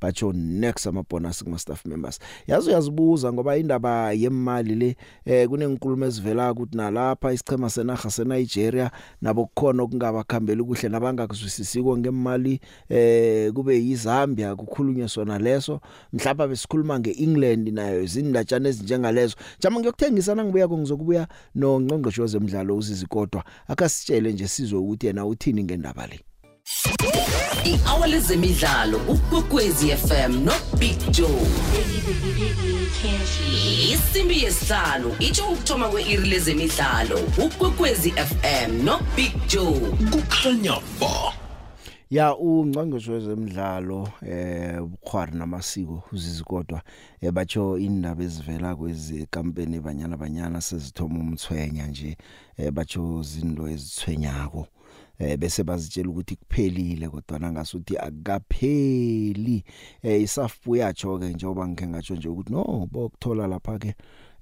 [0.00, 2.18] Batsho next amabonus kuma staff members.
[2.46, 8.90] Yazi uyazibuza ngoba indaba yemali le eh kunenkulumo ezivela ukuthi nalapha isichema senaga seNigeria
[9.22, 15.80] nabo kukhona okungabakhambeli kuhle nabangakuzwisisiko ngemali eh kube yiZambia kukhulunywe sona leso.
[16.12, 19.36] Mhlawumbe besikhuluma ngeEngland nayo izindatshana ezinjengalezo.
[19.60, 26.06] Jama ngiyokuthengisa nangibuya kongizokubuya no ngqongqosho wezemidlalo usizikodwa akasitshele nje sizwe ukuthi yena uthini ngendaba
[26.06, 26.27] le.
[27.64, 31.46] I-hour lezemidlalo ukwekwezi fm no big joe.
[33.92, 39.80] Isimbi yesihlanu itsho ukuthoma kwe-iri lezemidlalo ukwekwezi fm no big joe.
[40.10, 41.32] Kukhanya ba.
[42.10, 46.82] Ya ungqongqosho wezemidlalo eh bukhwari namasiko uzizikodwa
[47.20, 52.16] ebatsho indaba ezivela kwezi kampeni banyana banyana sezithoma umthwenya nje
[52.56, 54.66] eh batsho zindo ezithwenyako
[55.18, 59.64] eh bese bazitshela ukuthi kuphelile kodwa nangasuthi akukapheli.
[60.02, 63.94] Eh isafu yacho ke njengoba ngike ngatsho nje ukuthi no bokuthola lapha ke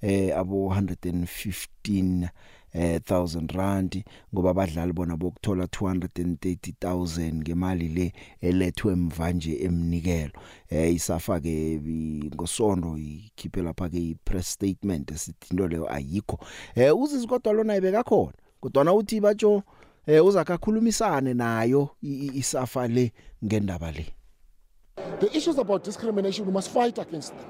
[0.03, 2.29] eh abo 115
[2.73, 10.33] eh 1000 rand ngoba abadlali bona bokuthola 230000 ngemali le elethwe mva nje emnikelo.
[10.69, 11.81] Eh isafa ke
[12.35, 16.39] ngosonto ikhiphe lapha ke i-press statement esithi into leyo ayikho.
[16.75, 19.63] Eh uzizikodwa lona ibeka khona kodwa na uthi batsho
[20.07, 23.13] eh uzakakhulumisane nayo isafa le
[23.45, 24.07] ngendaba le
[25.21, 27.47] The issues about discrimination we must fight against them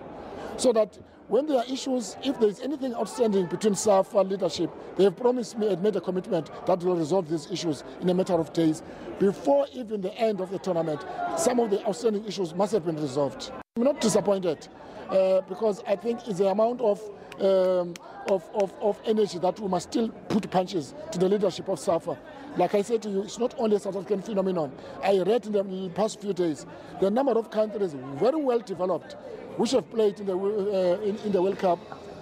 [0.56, 5.04] so that when there are issues, if there is anything outstanding between SAFA leadership, they
[5.04, 8.34] have promised me and made a commitment that will resolve these issues in a matter
[8.34, 8.82] of days.
[9.18, 11.04] Before even the end of the tournament,
[11.36, 13.50] some of the outstanding issues must have been resolved.
[13.76, 14.68] I'm not disappointed
[15.10, 17.00] uh, because I think it's the amount of,
[17.40, 17.94] um,
[18.28, 22.16] of, of, of energy that we must still put punches to the leadership of SAFA.
[22.56, 24.72] Like I said to you, it's not only a South African phenomenon.
[25.02, 26.64] I read in the past few days
[27.00, 29.12] the number of countries very well developed
[29.56, 31.78] which have played in the, uh, in, in the World Cup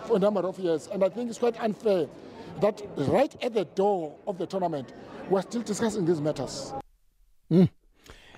[0.06, 0.88] for a number of years.
[0.92, 2.06] And I think it's quite unfair
[2.60, 4.92] that right at the door of the tournament,
[5.30, 6.72] we're still discussing these matters.
[7.50, 7.68] Mm.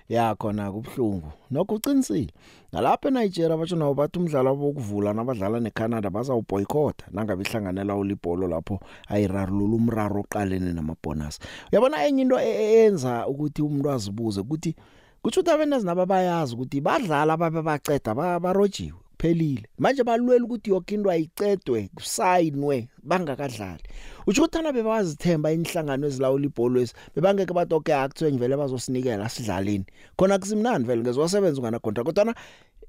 [0.09, 2.31] ya khona kubhlungu nokho uqinisile
[2.77, 9.77] nalapha eNigeria batsho nawo bathi umdlalo wokuvula nabadlala neCanada bazawuboycott nangabe ihlanganela ulibholo lapho ayirarulula
[9.77, 11.41] umraro oqalene namabonus
[11.73, 14.77] uyabona enye into eyenza ukuthi umuntu azibuze ukuthi
[15.23, 19.06] kuthi ukuthi abenezi nabo bayazi ukuthi badlala ababe baceda barojiwe.
[19.17, 19.67] Kuphelile.
[19.79, 23.83] Manje balwela ukuthi yonke into ayicedwe kusayinwe bangakadlali.
[24.27, 29.87] Uthi ukuthi thana bebazithemba inhlangano ezilawula ibhola esi bebangeke bathi okay akuthiwe ngivele bazosinikela sidlaleni
[30.17, 32.35] khona kusimnandi vele ngezosebenza ungana contract kodwa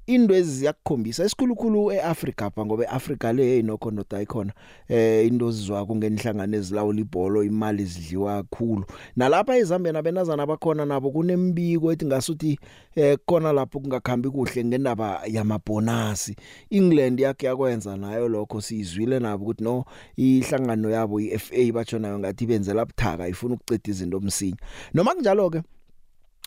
[0.08, 4.52] into ezi ziyakukhombisa esikhulukhulu eAfrica apha ngoba eAfrica le hey nokho ndoda ikhona
[4.88, 8.84] eh into zizwa kungenhlangano ezilawula ibhola imali zidliwa kakhulu
[9.16, 12.58] nalapha eZambia nabenazana abakhona nabo kunembiko ethi ngasuthi
[12.96, 16.32] eh khona lapho kungakhambi kuhle ngendaba yamabonus
[16.70, 19.84] England yakhe yakwenza nayo lokho sizwile nabo ukuthi no
[20.16, 24.56] ihlangano yabo iFA batsho nayo ngathi benzela buthaka ifuna ukuceda izinto omsinya
[24.94, 25.62] noma kunjalo ke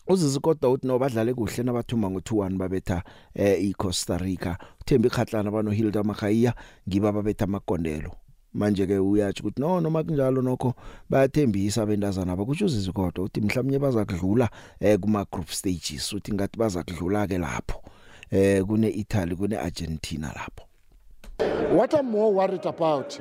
[0.08, 3.02] uzizikoda uthi no badlale kuhle nabathuma ngo2-1 babetha
[3.34, 4.56] eh iCosta Rica.
[4.80, 6.54] Uthemba ikhatlana bano Hilda Makhaya
[6.88, 8.12] ngiba babetha amagondelo.
[8.54, 10.74] Manje ke uyathi ukuthi no noma kunjalo nokho
[11.10, 16.82] bayathembisa abendazana bakutsho uzizikoda uthi mhlawumnye baza kudlula eh kuma group stages uthi ngathi baza
[16.82, 17.82] kudlula ke lapho
[18.30, 20.66] eh kune Italy kune Argentina lapho.
[21.74, 23.14] What I'm more worried about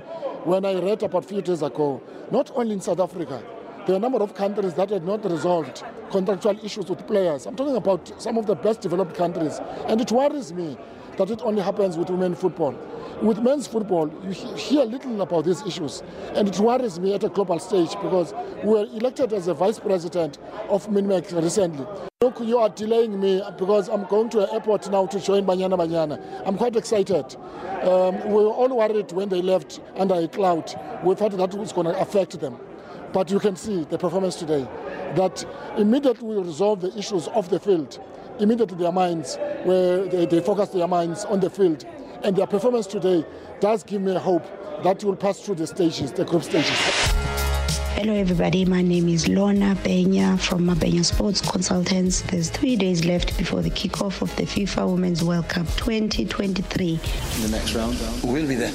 [0.46, 3.42] when I read about a few days ago, not only in South Africa,
[3.86, 7.48] there are a number of countries that had not resolved contractual issues with players.
[7.48, 9.60] I'm talking about some of the best developed countries.
[9.88, 10.78] And it worries me
[11.18, 12.76] that it only happens with women football.
[13.22, 16.04] With men's football, you hear little about these issues.
[16.36, 19.80] And it worries me at a global stage because we were elected as a vice
[19.80, 20.38] president
[20.70, 21.86] of Minmex recently.
[22.22, 25.78] Look, you are delaying me because I'm going to an airport now to join Banyana
[25.78, 26.44] Banyana.
[26.46, 27.36] I'm quite excited.
[27.82, 30.72] Um, we were all worried when they left under a cloud.
[31.04, 32.60] We thought that was going to affect them.
[33.14, 34.68] But you can see the performance today
[35.16, 35.46] that
[35.78, 38.00] immediately we resolve the issues of the field.
[38.40, 41.86] Immediately their minds, where they, they focus their minds on the field.
[42.24, 43.26] And their performance today
[43.60, 44.44] does give me hope
[44.84, 46.78] that will pass through the stages, the group stages.
[47.96, 48.66] Hello, everybody.
[48.66, 52.22] My name is Lorna Benya from Mabenya Sports Consultants.
[52.22, 56.94] There's three days left before the kickoff of the FIFA Women's World Cup 2023.
[56.94, 58.72] In the next round, we'll be there.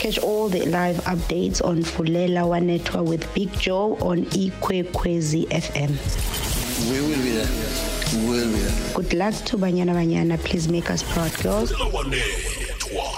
[0.00, 5.90] Catch all the live updates on Fulela Wanetwa with Big Joe on Ikwekwezi FM.
[6.90, 8.24] We will be there.
[8.24, 8.94] We will be there.
[8.94, 10.42] Good luck to Banyana Banyana.
[10.42, 11.72] Please make us proud, girls.
[11.72, 13.10] Wanethwa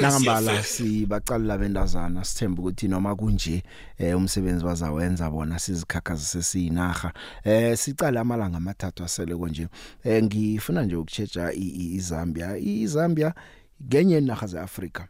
[0.00, 3.62] nangambala sibaqalela bendazana sithemba ukuthi noma kunje
[3.98, 7.12] eh umsebenzi bazawenza bona sizikhakhazise siyinaga
[7.44, 9.68] eh sicala amalanga amathathu asele konje
[10.04, 13.34] eh ngifuna nje ukuchecha iZambia iZambia
[13.80, 15.08] genye naga zeAfrika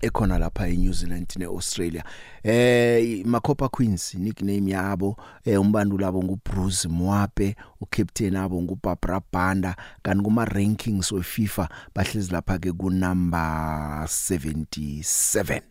[0.00, 2.04] ekhona lapha eNew Zealand neAustralia.
[2.42, 10.24] Eh Makopa Queens nickname yabo eh umbanduli labo nguBruce Mwape ucaptain abo nguBarbara Banda kanti
[10.24, 15.62] kuma rankings weFIFA bahlezi lapha ke ku number 77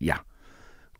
[0.00, 0.20] yeah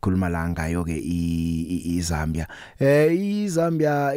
[0.01, 2.47] khuluma la ngayo ke iZambia.
[2.79, 4.13] Eh iZambia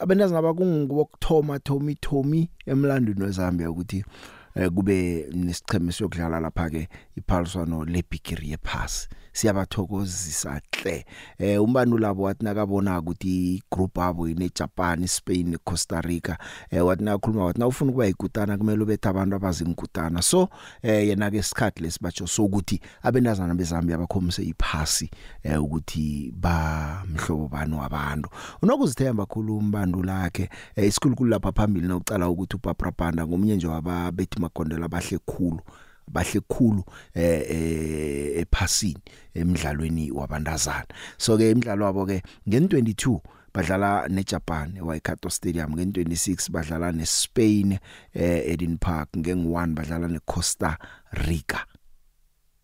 [0.00, 4.04] abendazi ngaba kungokuthoma Tommy Tommy emlandweni weZambia ukuthi eh
[4.74, 11.06] kube nesicheme siyokudlala lapha ke iphaliswano lebigiri yephasi siyabathokozisa hle.
[11.38, 16.36] Eh umbanu labo wathi nakabona ukuthi igroup abo ine Japan, Spain, Costa Rica
[16.70, 20.48] eh wathi nakhuluma wathi nawufuna ukuba igutana kumele ubethe abantu abazingutana so
[20.82, 25.10] eh yena ke isikhathi lesibatsho sokuthi abenazana bezambia bakhomise iphasi
[25.42, 28.30] eh ukuthi ba mhlobo bani wabantu.
[28.62, 34.40] Unokuzithemba khulu umbandu lakhe eh, isikhulukhulu lapha phambili nokucala ukuthi uBarbara Banda ngomunye nje wababethi
[34.40, 35.60] magondela bahle khulu.
[36.08, 36.84] Bahle khulu
[37.14, 39.02] eh, eh ephasini
[39.34, 40.86] emidlalweni wabantazana.
[41.18, 43.20] So ke imidlalo wabo ke ngen22
[43.54, 47.78] badlala neJapan eWaikato Stadium ngen26 badlala neSpain
[48.14, 50.78] eh Eden Park ngen1 badlala neCosta
[51.12, 51.66] Rica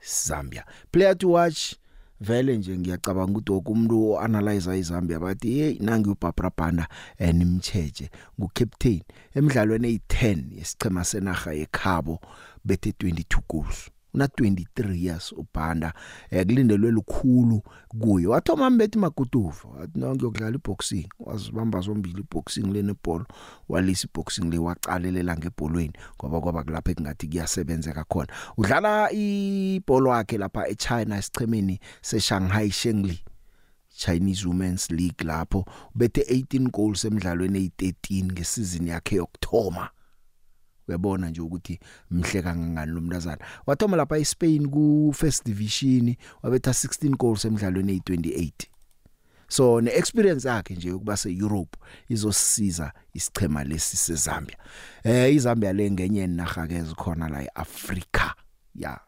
[0.01, 0.65] Zambia.
[0.93, 1.75] Player to watch
[2.21, 8.11] vele nje ngiyacabanga ukuthi okumuntu analyze iZambia bathi hey nangi uBarbara Banda enimcheche
[8.41, 9.03] ngucaptain
[9.35, 12.21] emidlalweni eyi10 yesichema senaga ekhabo
[12.65, 13.91] bethe 22 goals.
[14.15, 15.93] Una 23 years ubhanda
[16.31, 18.27] eh kulindelwe lukhulu kuye.
[18.27, 21.09] Wathoma mbethi magutuva wathi nonke yokudlala iboxing.
[21.19, 23.25] Wazibamba zombili iboxing lene ball
[23.69, 25.93] walisa iboxing le waqalelela ngebholweni.
[26.17, 28.33] Ngoba kwaba kulapha engathi kuyasebenzeka khona.
[28.57, 33.25] Udlala ibhola wakhe lapha eChina esichemeni seShanghai Shengli
[33.97, 35.65] Chinese Women's League lapho.
[35.95, 39.91] Ubethe 18 goals emidlalweni eyi13 ngesizini yakhe yokthoma
[40.89, 41.81] uyabona nje ukuthi
[42.11, 43.45] mhle kangangani lo mntazana.
[43.67, 48.51] Wathoma lapha eSpain ku First Division wabetha 16 goals emidlalweni eyi28
[49.49, 51.79] so ne experience yakhe nje ukuba se Europe
[52.09, 54.57] izosiza isichema lesi seZambia.
[55.05, 58.35] Eh iZambia le ngenye naga ke zikhona la eAfrica
[58.75, 59.01] ya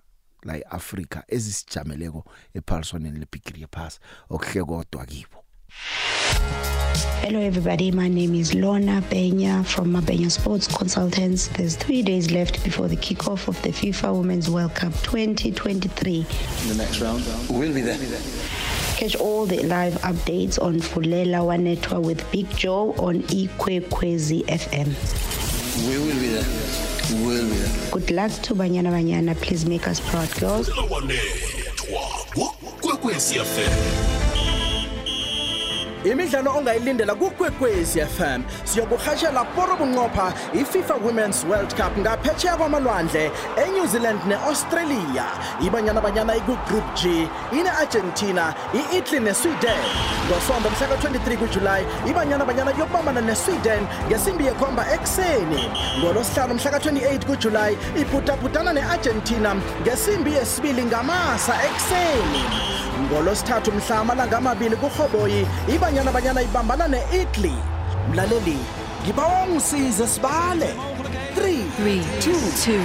[0.43, 2.25] la eAfrica ezisijameleko
[2.55, 4.01] ephaliswaneni leBigiri Pass.
[4.31, 5.40] Okuhle kodwa kibo.
[7.23, 7.91] Hello, everybody.
[7.91, 11.49] My name is Lorna Benya from Mabenya Sports Consultants.
[11.49, 16.17] There's three days left before the kickoff of the FIFA Women's World Cup 2023.
[16.63, 17.97] In the next round, we'll be there.
[18.97, 24.89] Catch all the live updates on Fulela Wanetwa with Big Joe on Ikwekwezi FM.
[25.89, 27.25] We will be there.
[27.25, 27.91] We'll be there.
[27.93, 29.37] Good luck to Banyana Banyana.
[29.37, 30.69] Please make us proud, girls.
[36.05, 44.21] Imidlalo ongayilindela kukwekwezi FM siyokuhashela poro bunqopha iFIFA Women's World Cup ngaphetsheya kwamalwandle eNew Zealand
[44.27, 45.25] neAustralia.
[45.67, 49.85] Ibanyana banyana ikugroup G ine-Argentina i-Italy neSweden.
[50.29, 55.71] Ngosonto mhla ka-23 kuJulayi ibanyana banyana kuyokubambana neSweden ngesimbi yekhomba ekuseni.
[55.99, 62.45] Ngolosihlanu mhla ka-28 kuJulayi ibhudabhudana ne-Argentina ngesimbi yesibili ngamasa ekuseni.
[63.01, 65.47] Ngolosithathu mhla amalanga amabili kurhoboyi
[65.91, 67.55] ibanyana banyana ibambana ne-italy
[68.11, 68.59] mlaleli
[69.03, 70.75] ngibawa ungisize sibale
[71.37, 72.81] 3 2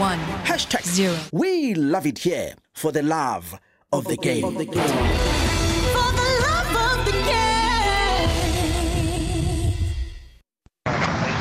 [0.00, 3.58] 1 hashtag 0 we love it here for the love
[3.92, 4.68] of the game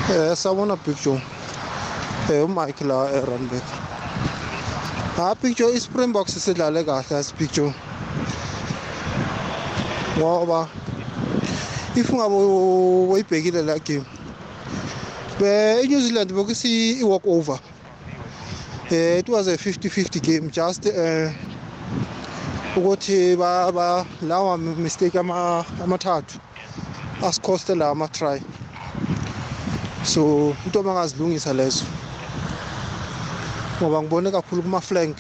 [0.10, 1.22] Eh sawona picture.
[2.30, 3.64] Eh uMike la eRunback.
[5.16, 7.74] Ha picture iSpringboks sidlale kahle as picture.
[10.18, 10.70] Ngoba
[11.96, 12.36] if ngabe
[13.12, 14.06] uyibhekile la game
[15.40, 17.60] be eNew Zealand bokusi i-walk over
[18.92, 21.32] eh it was a 50-50 game just eh
[22.76, 23.36] ukuthi
[24.22, 26.40] lawa mistake ama amathathu
[27.24, 28.42] asikhoste la ama try
[30.04, 31.86] so into bangazilungisa lezo
[33.82, 35.18] ngoba ngibone kakhulu kuma flank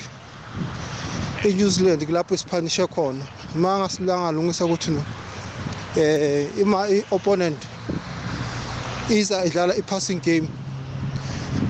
[1.43, 3.26] eNew Zealand kulapho isiphanishe khona.
[3.55, 5.03] Manga silangalungisa ukuthi no.
[5.97, 7.57] Eh ima opponent
[9.09, 10.49] iza idlala i-passing game.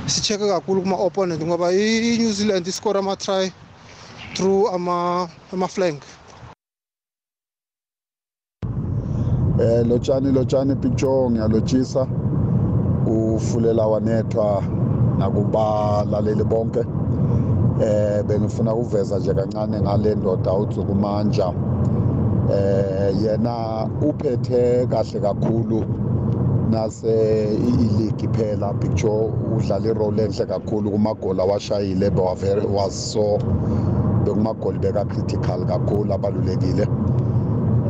[0.07, 3.51] Sicheke kakhulu kuma opponent ngoba i-New Zealand iscore ama try
[4.35, 6.03] through ama ama flank
[9.59, 12.07] eh lotshani lotshani picture ngiyalotshisa.
[13.07, 14.63] Ufulela wanethwa
[15.17, 16.83] nakubalaleli bonke.
[17.81, 21.53] Eh benifuna ukuveza nje kancane ngale ndoda uDzukumanja
[22.51, 25.85] eh yena uphethe kahle kakhulu
[26.69, 33.37] nase i-league phela picture udlala irole enhle kakhulu kumagoli awashayile bewavere was so
[34.25, 36.87] bekumagoli beka critical kakhulu abalulekile.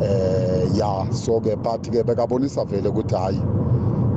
[0.01, 3.41] Eh ya so ke but ke bekabonisa vele ukuthi hayi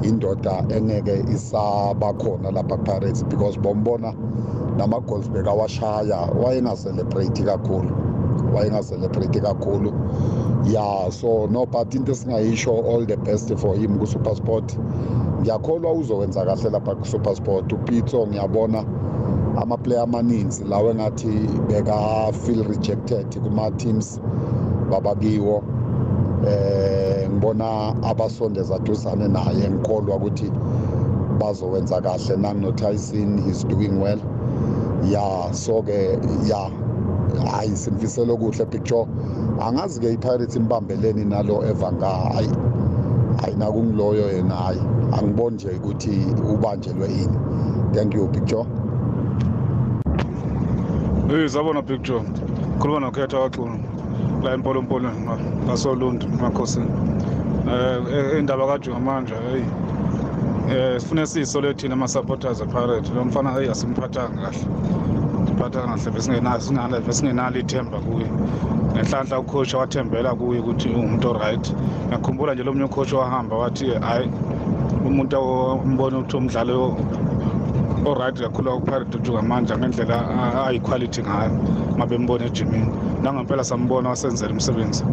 [0.03, 4.13] indoda engeke isaba khona lapha Pirates because bombona
[4.77, 8.06] nama goals bekawashaya wayengaselebrate kakhulu.
[8.55, 9.93] Wayengaselebrate kakhulu.
[10.65, 14.79] Ya so no but into singayisho all the best for him ku SuperSport
[15.41, 18.85] ngiyakholwa uzokwenza kahle lapha ku SuperSport uPitso ngiyabona.
[19.57, 24.21] Ama player amaninzi lawe ngathi beka feel rejected kuma teams
[24.91, 25.63] babakiwo.
[26.47, 30.51] Eh ngibona abasondeza duzane naye ngikholwa ukuthi
[31.39, 32.37] bazowenza kahle.
[32.37, 34.21] Nangu Tyson he's doing well.
[35.05, 36.71] Ya so ke ya.
[37.41, 39.07] Hayi simfisela okuhle picture.
[39.61, 42.51] Angazi ke iPirates imbambeleni nalo evanga hayi
[43.45, 44.81] ayina kungiloyo yena hayi.
[45.13, 47.39] Angiboni nje ukuthi ubanjelwe yini
[47.93, 48.65] thank you picture.
[51.29, 52.23] Hey zabona picture.
[52.79, 53.79] Khuluma nokhetha waxulu
[54.43, 55.11] la empolompolo
[55.65, 56.87] ngasolundu makhosini
[57.69, 59.63] eh indaba kaJugamanja hey.
[60.71, 63.15] Eh sifune siyisole thina ama supporters ePirate.
[63.15, 64.59] Lo mfana hey asimphathanga kahle.
[65.57, 68.29] Siphatha kahle besingenayo sinale besingenalo ithemba kuye
[68.93, 71.73] ngenhlanhla ucoach wathembela kuye ukuthi umuntu oright
[72.07, 74.29] ngiyakhumbula nje lo munye ucoach wahamba wathi hayi
[75.07, 76.97] umuntu ombona ukuthi umdlalo
[78.05, 80.17] oright kakhulu akupirate ujugamanja ngendlela
[80.67, 81.53] ayiquality ngayo
[81.97, 82.89] ngabe mbona ejimini
[83.23, 85.05] nangempela sambona wasenzela umsebenzi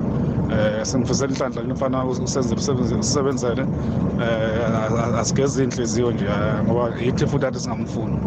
[0.52, 3.64] eh sengifisela inhlanhla lomfana usenzela umsebenzi usebenzele
[4.22, 6.28] eh asigeze inhliziyo nje
[6.64, 8.18] ngoba yithi futhi athi singamfuni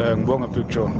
[0.00, 0.90] eh ngibonga picture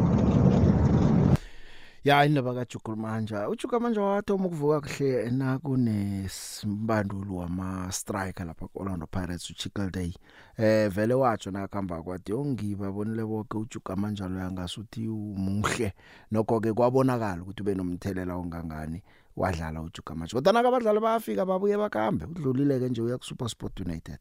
[2.07, 9.91] ya indaba kaJukulmanja uJukulmanja wathoma ukuvuka kuhle na kunesimbandulu wama striker lapha ku-Orlando Pirates uChickle
[9.91, 10.15] Day.
[10.57, 15.93] Eh vele watsho nakhamba kwathi yongiba bonile bonke uJukulmanja lo yangasuthi umuhle.
[16.31, 19.03] Nokho ke kwabonakala ukuthi ube nomthelela ongangani
[19.37, 24.19] wadlala uJukulmanja kodwa nakabadlali bayafika babuye bakambe udlulile ke nje uya ku SuperSport United.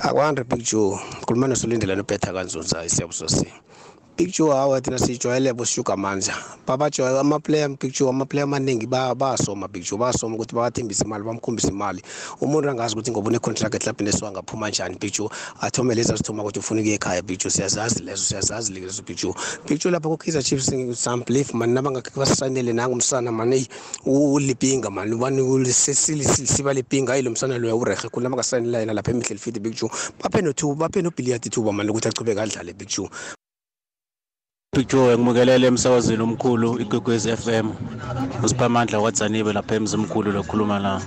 [0.00, 3.52] Akwande picture khulumana solindelana ubetha kanzunza isiyabusosi
[4.16, 6.34] picture hawa thina sijwayele boshuka manja
[6.66, 12.02] babajoya ama-player picture ama-player amaningi basoma picture basoma ukuthi bawathembise imali bamkhombise imali.
[12.40, 15.28] Umuntu angazi ukuthi ngoba une-contract ehlabhini esiwangaphuma njani picture.
[15.60, 19.34] Athome lezi azithoma ukuthi ufuna ukuye ekhaya picture siyazazi lezo siyazazi lezo picture.
[19.66, 23.68] Picture lapha ku-kaizer chiefs some belief mani nabangakhe basayinele nangumsana mani
[24.06, 29.34] ulipinga mani ubani siba lipinga hayi lo msana loya urehe khulu nabakasayinela yena lapha emihle
[29.34, 29.90] lifiti picture.
[30.22, 33.10] Baphe nothuba baphe nobiliyadi ithuba mani ukuthi achubeke adlale picture.
[34.74, 37.66] Picture ngimukelele emsakazweni omkhulu igwegwezi FM
[38.44, 41.00] usiphamandla wadzanibe lapha emzimkhulu lokhuluma la.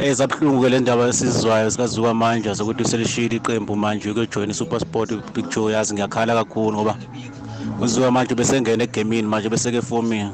[0.00, 5.72] Eh zabhlungu ke le ndaba esizwayo sikazuka manje zokuthi selishila iqembu manje ukujoin iSuperSport picture
[5.72, 6.96] yazi ngiyakhala kakhulu ngoba
[7.82, 10.30] uzuka manje besengena egamini manje beseke forming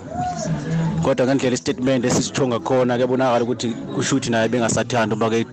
[1.02, 5.44] kodwa ngendlela istatement esisithonga khona kuyabonakala ukuthi kushuthi naye bengasathanda uba ke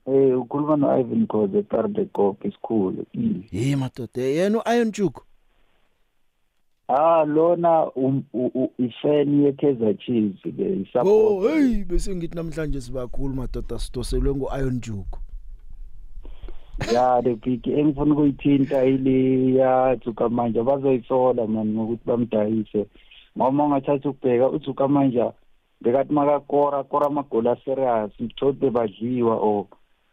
[0.06, 3.06] Eh ukhuluma no Ivan Khoze eTarde Gop isikhulu.
[3.50, 5.22] Hey madoda yena uIron Juku.
[6.88, 11.54] Ah lona um- u- u- ifan yeKaizer Chiefs ke Oh isupport.
[11.56, 15.18] hey bese ngithi namhlanje sibakhulu madoda sidoselwe nguIron Juku.
[16.92, 22.86] Ya the big engifuna ukuyithinta ile ya Tsukamanja bazoyisola man ngokuthi bamdayise.
[23.38, 25.32] Ngoma ungathatha ukubheka uTsukamanja
[25.84, 29.66] bekathi makakora kora amagoli aserious mthode badliwa or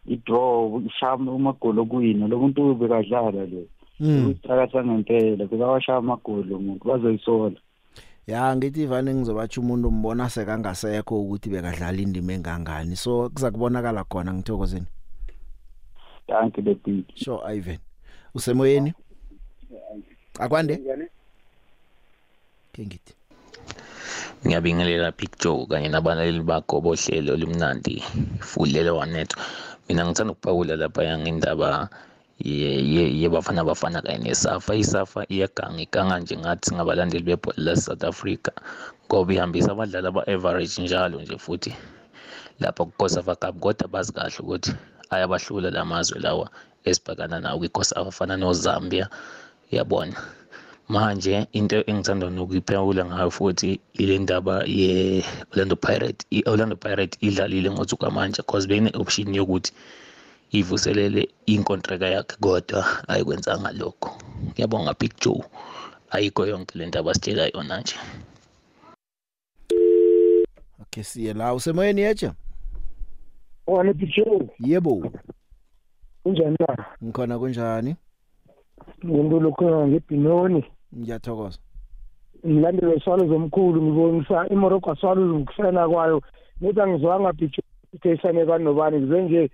[0.05, 3.67] idraw ishama amagoli okuwina lo muntu bekadlala le.
[3.99, 4.25] Mm.
[4.25, 7.59] Uyisakatha ngempela bekawashaya amagoli lo muntu bazoyisola.
[8.27, 12.95] Ya ngithi vane ngizobatsha umuntu umbona sekangasekho ukuthi bekadlala indima engangani.
[12.95, 14.87] So kuza kubonakala khona ngithokozeni.
[16.27, 17.05] Thank you the big.
[17.15, 17.79] Sure Ivan.
[18.35, 18.93] Usemoyeni?
[20.39, 20.77] Akwande?
[22.73, 23.20] Ke ngithi.
[24.45, 28.03] Ngiyabingelela Big Joe kanye nabalaleli bakho bohlelo limnandi
[28.41, 29.37] fulelo wanetho
[29.89, 31.89] mina ngithanda ukuphawula lapha ngendaba
[32.39, 34.75] ye- ye- yebafana bafana kanye nesafa.
[34.75, 38.51] Isafa iyaganga iganga nje ngathi singabalandeli bebhola lase-south africa.
[39.05, 41.75] Ngoba ihambisa abadlali aba-average njalo nje futhi
[42.59, 44.73] lapha kukosafa cup kodwa bazi kahle ukuthi
[45.09, 46.49] ayabahlula la mazwe lawa
[46.85, 49.09] esibhekana nawo kwikosafa afana nozambia.
[49.71, 50.15] Yabona
[50.93, 58.41] manje into engithanda nokuyiphawula ngayo futhi ile ndaba ye-orlando pirate i-orlando pirate idlalile ngotsuka manje
[58.49, 59.71] cause bene-option yokuthi
[60.59, 61.21] ivuselele
[61.53, 62.79] inkontraka yakhe kodwa
[63.11, 64.11] ayikwenzanga lokho
[64.51, 65.43] ngiyabonga big joe
[66.13, 67.95] ayikho yonke le ndaba sitshela yona nje
[70.81, 72.33] Okay siye la usemoyeni yecha?
[73.67, 75.11] Wani Picho, Yebo.
[76.23, 76.85] kunjani na?
[77.03, 77.95] Ngikhona kunjani?
[79.05, 80.65] Ngimbulu khona ngebhinoni.
[80.97, 81.59] Ngiyathokoza.
[82.47, 86.21] Ngilandele swalo zomkhulu ngibonisa iMorocco swalo ngikufena kwayo.
[86.61, 87.61] Nithi angizwanga Picho
[88.03, 89.49] isane kanobani ngize nje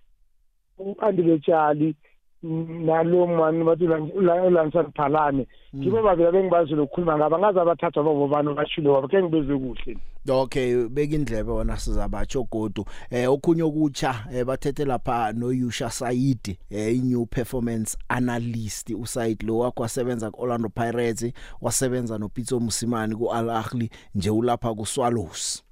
[0.80, 1.96] uandile tshali
[2.44, 8.94] nalo mani bathi ulansan phalane ngibo babili bengibazi lokukhuluma ngaba ngaze abathatha babo bani bashilo
[8.94, 9.98] wabo ke ngibezwe kuhle.
[10.30, 12.86] Okay beka indlebe wona sizabatsho godu.
[13.10, 18.90] Eh okhunye okutsha eh bathethe lapha no Yusha Said eh i new performance analyst.
[18.90, 24.30] uSaid lo wakho wasebenza ku Orlando Pirates wasebenza no Pitso Musimani ku Al Ahly nje
[24.30, 25.64] ulapha ku Swallows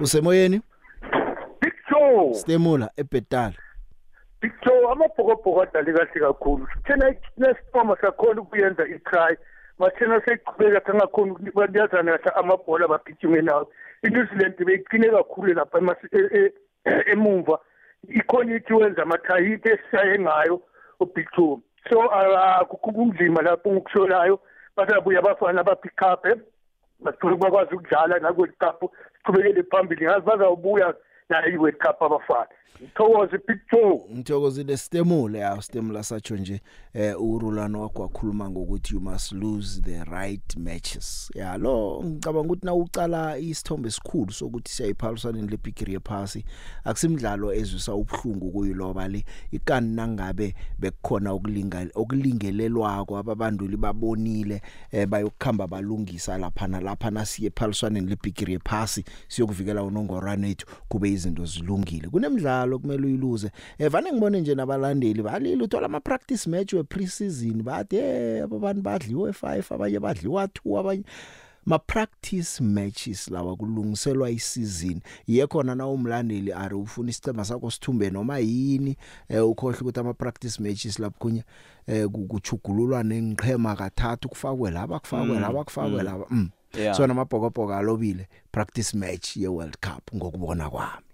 [0.00, 0.60] Usemoyeni?
[1.90, 3.52] Joe Stemula eBetal
[4.42, 6.66] Joe amabhokobhoko adlale kahle kakhulu.
[6.86, 9.36] Thina nesipoma sakhona ukuyenza i-try
[9.78, 13.68] mathina seyiqhubeka kangakhona ukuyazana kahle amabhola bagijime nawo.
[14.02, 15.78] i-New Zealand beyiqine kakhulu lapha
[16.12, 16.52] e- e-
[17.12, 17.58] emumva
[18.08, 20.60] ikhona ithi wenza amathayiti esisaye ngayo
[21.00, 21.58] uBig Joe
[21.90, 22.08] so
[22.82, 24.40] kunzima lapho ngokusholayo
[24.76, 26.24] basabuya abafana ba-pick up
[27.00, 30.06] bathola bakwazi ukudlala naku-world cup siqhubekele phambili.
[30.06, 30.94] Ngazi bazawubuya
[31.28, 32.48] nayo i-world cup abafana.
[32.80, 36.60] Ngithokoze big joe ngithokozile Stemula ya Stemula satsho nje
[36.94, 41.30] eh urulano wakho wakhuluma ngokuthi you must lose the right matches.
[41.34, 46.44] Ya lo ngicabanga ukuthi na ucala isithombe esikhulu sokuthi siyayiphalisana leBigiri yephasi
[46.84, 49.24] akusimdlalo ezwisa ubhlungu kuyiloba le.
[49.50, 58.52] Ikani nangabe bekukhona ukulinga okulingelelwako ababanduli babonile eh bayokukhamba balungisa lapha nalapha nasiye ephaliswaneni leBigiri
[58.52, 62.08] yephasi siyokuvikela unongorwana ethu kube izinto zilungile.
[62.08, 67.96] Kunemidlalo kumele uyiluze evane ngibone nje nabalandeli balile uthola ama practice match we pre-season bathi
[67.96, 71.04] eh abantu badliwe 5 abanye badliwa 2 abanye
[71.66, 78.38] ma practice matches lawa kulungiselwa isizini yekhona na umlandeli ari ufuna isicema sakho sithumbe noma
[78.38, 78.96] yini
[79.28, 81.44] eh ukhohle ukuthi ama practice matches lapho kunye
[81.86, 86.04] eh kuchugululwa nenqhema kathathu kufakwe laba kufakwe Mm, laba kufakwe mm.
[86.04, 86.50] laba mm.
[86.78, 86.96] Yeah.
[86.96, 91.06] so namabhokobhoko alobile practice match ye World Cup ngokubona kwami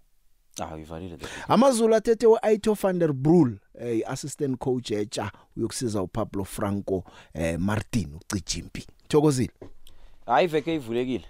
[0.61, 6.45] Ah uyivalile the amazulu athethe uAito van der Broel eh assistant coach etsha uyokusiza uPablo
[6.45, 7.05] Franco
[7.35, 8.87] eh Martin ucijimpi.
[9.09, 9.53] Thokozile.
[10.27, 11.25] Hayi veke ivulekile.